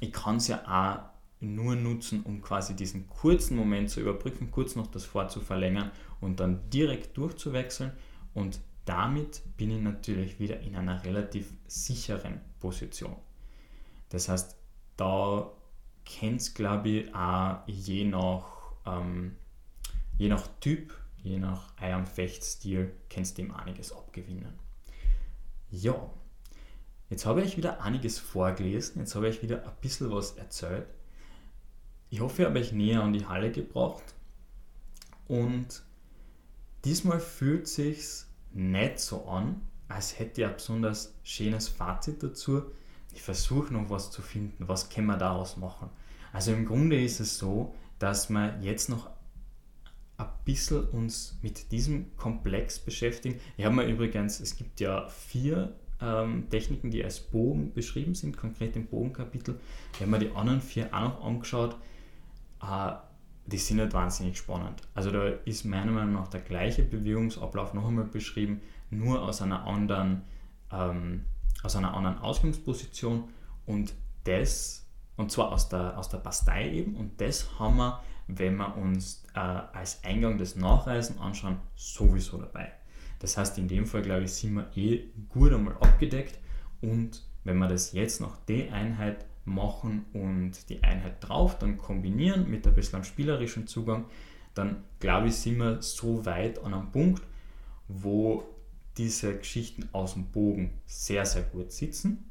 ich 0.00 0.12
kann 0.12 0.36
es 0.36 0.48
ja 0.48 0.62
auch 0.66 1.16
nur 1.40 1.76
nutzen, 1.76 2.22
um 2.22 2.40
quasi 2.40 2.74
diesen 2.74 3.08
kurzen 3.08 3.56
Moment 3.56 3.90
zu 3.90 4.00
überbrücken, 4.00 4.50
kurz 4.50 4.76
noch 4.76 4.86
das 4.86 5.04
Vor 5.04 5.28
zu 5.28 5.40
verlängern 5.40 5.90
und 6.20 6.40
dann 6.40 6.70
direkt 6.70 7.16
durchzuwechseln 7.16 7.92
und 8.34 8.58
damit 8.86 9.42
bin 9.56 9.70
ich 9.70 9.82
natürlich 9.82 10.38
wieder 10.38 10.60
in 10.60 10.76
einer 10.76 11.04
relativ 11.04 11.52
sicheren 11.66 12.40
Position. 12.60 13.16
Das 14.08 14.28
heißt, 14.28 14.56
da 14.96 15.50
kennt 16.04 16.40
es, 16.40 16.54
glaube 16.54 16.88
ich, 16.88 17.14
auch 17.14 17.66
je 17.66 18.04
nach, 18.04 18.44
ähm, 18.86 19.36
je 20.16 20.28
nach 20.28 20.46
Typ, 20.60 20.94
je 21.22 21.38
nach 21.38 21.72
eurem 21.80 22.06
Fechtstil, 22.06 22.92
kannst 23.08 23.36
du 23.36 23.42
dem 23.42 23.54
einiges 23.54 23.92
abgewinnen. 23.92 24.58
Ja, 25.70 26.10
jetzt 27.10 27.26
habe 27.26 27.42
ich 27.42 27.56
wieder 27.56 27.82
einiges 27.82 28.18
vorgelesen, 28.18 29.00
jetzt 29.00 29.14
habe 29.14 29.28
ich 29.28 29.42
wieder 29.42 29.66
ein 29.66 29.72
bisschen 29.80 30.10
was 30.10 30.32
erzählt. 30.32 30.86
Ich 32.10 32.20
hoffe, 32.20 32.42
ich 32.42 32.48
habe 32.48 32.58
euch 32.58 32.72
näher 32.72 33.02
an 33.02 33.12
die 33.12 33.26
Halle 33.26 33.50
gebracht 33.50 34.14
und 35.26 35.82
diesmal 36.84 37.20
fühlt 37.20 37.66
sich's 37.66 38.28
nicht 38.52 39.00
so 39.00 39.26
an, 39.26 39.60
als 39.88 40.18
hätte 40.18 40.42
ich 40.42 40.46
ein 40.46 40.54
besonders 40.54 41.14
schönes 41.22 41.68
Fazit 41.68 42.22
dazu. 42.22 42.62
Ich 43.12 43.22
versuche 43.22 43.72
noch 43.72 43.90
was 43.90 44.10
zu 44.10 44.22
finden, 44.22 44.68
was 44.68 44.88
können 44.88 45.06
wir 45.06 45.16
daraus 45.16 45.56
machen. 45.56 45.90
Also 46.32 46.52
im 46.52 46.66
Grunde 46.66 47.02
ist 47.02 47.20
es 47.20 47.38
so, 47.38 47.74
dass 47.98 48.28
wir 48.30 48.58
jetzt 48.60 48.88
noch 48.88 49.08
ein 50.18 50.28
bisschen 50.44 50.84
uns 50.88 51.38
mit 51.42 51.72
diesem 51.72 52.16
Komplex 52.16 52.78
beschäftigen. 52.78 53.40
Ich 53.56 53.64
habe 53.64 53.74
mir 53.74 53.84
übrigens, 53.84 54.40
es 54.40 54.56
gibt 54.56 54.80
ja 54.80 55.08
vier 55.08 55.74
ähm, 56.00 56.48
Techniken, 56.50 56.90
die 56.90 57.04
als 57.04 57.20
Bogen 57.20 57.72
beschrieben 57.72 58.14
sind, 58.14 58.36
konkret 58.36 58.76
im 58.76 58.86
Bogenkapitel. 58.86 59.58
Ich 59.94 60.00
habe 60.00 60.10
mir 60.10 60.18
die 60.18 60.30
anderen 60.30 60.60
vier 60.60 60.92
auch 60.92 61.00
noch 61.00 61.24
angeschaut. 61.24 61.76
Äh, 62.62 62.92
die 63.46 63.58
sind 63.58 63.76
nicht 63.76 63.92
wahnsinnig 63.92 64.36
spannend. 64.38 64.82
Also 64.94 65.10
da 65.10 65.28
ist 65.44 65.64
meiner 65.64 65.92
Meinung 65.92 66.14
nach 66.14 66.28
der 66.28 66.40
gleiche 66.40 66.82
Bewegungsablauf 66.82 67.74
noch 67.74 67.86
einmal 67.86 68.04
beschrieben, 68.04 68.60
nur 68.90 69.22
aus 69.22 69.40
einer 69.40 69.66
anderen, 69.66 70.22
ähm, 70.72 71.24
aus 71.62 71.76
einer 71.76 71.94
anderen 71.94 72.18
Ausgangsposition 72.18 73.24
und 73.66 73.94
das, 74.24 74.84
und 75.16 75.30
zwar 75.30 75.52
aus 75.52 75.68
der, 75.68 75.96
aus 75.96 76.08
der 76.08 76.18
Bastei 76.18 76.72
eben, 76.72 76.96
und 76.96 77.20
das 77.20 77.58
haben 77.58 77.76
wir, 77.76 78.02
wenn 78.28 78.56
wir 78.56 78.76
uns 78.76 79.24
äh, 79.34 79.38
als 79.38 80.02
Eingang 80.04 80.38
des 80.38 80.56
Nachreisen 80.56 81.18
anschauen, 81.18 81.58
sowieso 81.76 82.38
dabei. 82.38 82.72
Das 83.18 83.36
heißt, 83.36 83.58
in 83.58 83.68
dem 83.68 83.86
Fall, 83.86 84.02
glaube 84.02 84.24
ich, 84.24 84.32
sind 84.32 84.54
wir 84.54 84.70
eh 84.76 85.04
gut 85.28 85.52
einmal 85.52 85.74
abgedeckt 85.74 86.38
Und 86.80 87.24
wenn 87.44 87.58
wir 87.58 87.68
das 87.68 87.92
jetzt 87.92 88.20
noch 88.20 88.36
die 88.46 88.68
Einheit 88.70 89.24
machen 89.44 90.04
und 90.12 90.68
die 90.68 90.82
Einheit 90.82 91.16
drauf 91.20 91.58
dann 91.58 91.76
kombinieren 91.76 92.50
mit 92.50 92.66
ein 92.66 92.74
bisschen 92.74 93.04
spielerischen 93.04 93.66
Zugang, 93.66 94.06
dann 94.54 94.84
glaube 94.98 95.28
ich, 95.28 95.36
sind 95.36 95.58
wir 95.58 95.80
so 95.82 96.26
weit 96.26 96.58
an 96.64 96.74
einem 96.74 96.90
Punkt, 96.90 97.22
wo 97.88 98.44
diese 98.96 99.36
Geschichten 99.36 99.88
aus 99.92 100.14
dem 100.14 100.26
Bogen 100.26 100.70
sehr, 100.86 101.24
sehr 101.26 101.42
gut 101.42 101.70
sitzen 101.70 102.30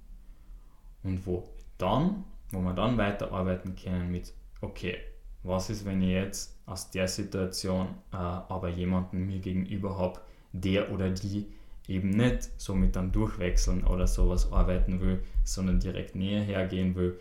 und 1.04 1.26
wo 1.26 1.48
dann, 1.78 2.26
wo 2.52 2.60
wir 2.62 2.74
dann 2.74 2.98
weiterarbeiten 2.98 3.76
können 3.76 4.12
mit, 4.12 4.34
okay, 4.62 4.98
was 5.46 5.70
ist, 5.70 5.86
wenn 5.86 6.02
ich 6.02 6.10
jetzt 6.10 6.58
aus 6.66 6.90
der 6.90 7.08
Situation 7.08 7.88
äh, 8.12 8.16
aber 8.16 8.70
jemanden 8.70 9.26
mir 9.26 9.40
gegenüber 9.40 9.98
habe, 9.98 10.20
der 10.52 10.92
oder 10.92 11.10
die 11.10 11.48
eben 11.88 12.10
nicht 12.10 12.50
so 12.58 12.74
mit 12.74 12.98
einem 12.98 13.12
Durchwechseln 13.12 13.84
oder 13.86 14.08
sowas 14.08 14.52
arbeiten 14.52 15.00
will, 15.02 15.24
sondern 15.44 15.80
direkt 15.80 16.16
näher 16.16 16.42
hergehen 16.42 16.96
will. 16.96 17.20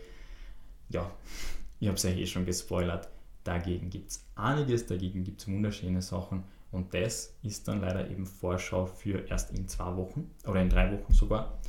Ja, 0.89 1.11
ich 1.79 1.87
habe 1.87 1.97
es 1.97 2.03
ja 2.03 2.11
eh 2.11 2.25
schon 2.25 2.45
gespoilert. 2.45 3.09
Dagegen 3.43 3.91
gibt 3.91 4.09
es 4.09 4.25
einiges, 4.33 4.87
dagegen 4.87 5.23
gibt 5.23 5.41
es 5.41 5.47
wunderschöne 5.47 6.01
Sachen 6.01 6.43
und 6.71 6.93
das 6.95 7.35
ist 7.43 7.67
dann 7.67 7.81
leider 7.81 8.09
eben 8.09 8.25
Vorschau 8.25 8.87
für 8.87 9.29
erst 9.29 9.51
in 9.51 9.67
zwei 9.67 9.95
Wochen 9.95 10.31
oder 10.47 10.61
in 10.61 10.69
drei 10.69 10.91
Wochen 10.91 11.13
sogar. 11.13 11.59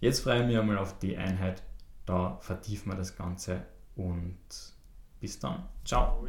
Jetzt 0.00 0.20
freue 0.20 0.40
ich 0.40 0.46
mich 0.46 0.56
einmal 0.56 0.78
auf 0.78 0.98
die 0.98 1.18
Einheit, 1.18 1.62
da 2.06 2.38
vertiefen 2.40 2.90
wir 2.90 2.96
das 2.96 3.16
Ganze 3.16 3.66
und 3.96 4.38
bis 5.20 5.38
dann. 5.38 5.62
Ciao. 5.84 6.26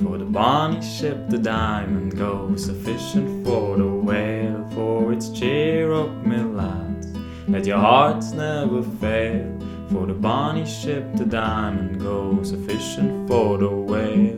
For 0.00 0.18
the 0.18 0.24
bonny 0.24 0.80
ship, 0.80 1.28
the 1.28 1.38
diamond 1.38 2.16
goes 2.16 2.64
sufficient 2.66 3.44
for 3.44 3.76
the 3.76 3.86
whale. 3.86 4.68
For 4.74 5.12
its 5.12 5.30
cheer 5.30 5.92
up, 5.92 6.24
me 6.24 6.36
lads, 6.36 7.08
let 7.48 7.66
your 7.66 7.78
hearts 7.78 8.32
never 8.32 8.82
fail. 9.00 9.58
For 9.90 10.06
the 10.06 10.12
bonny 10.12 10.66
ship, 10.66 11.04
the 11.16 11.24
diamond 11.24 12.00
goes 12.00 12.50
sufficient 12.50 13.26
for 13.26 13.58
the 13.58 13.68
whale. 13.68 14.18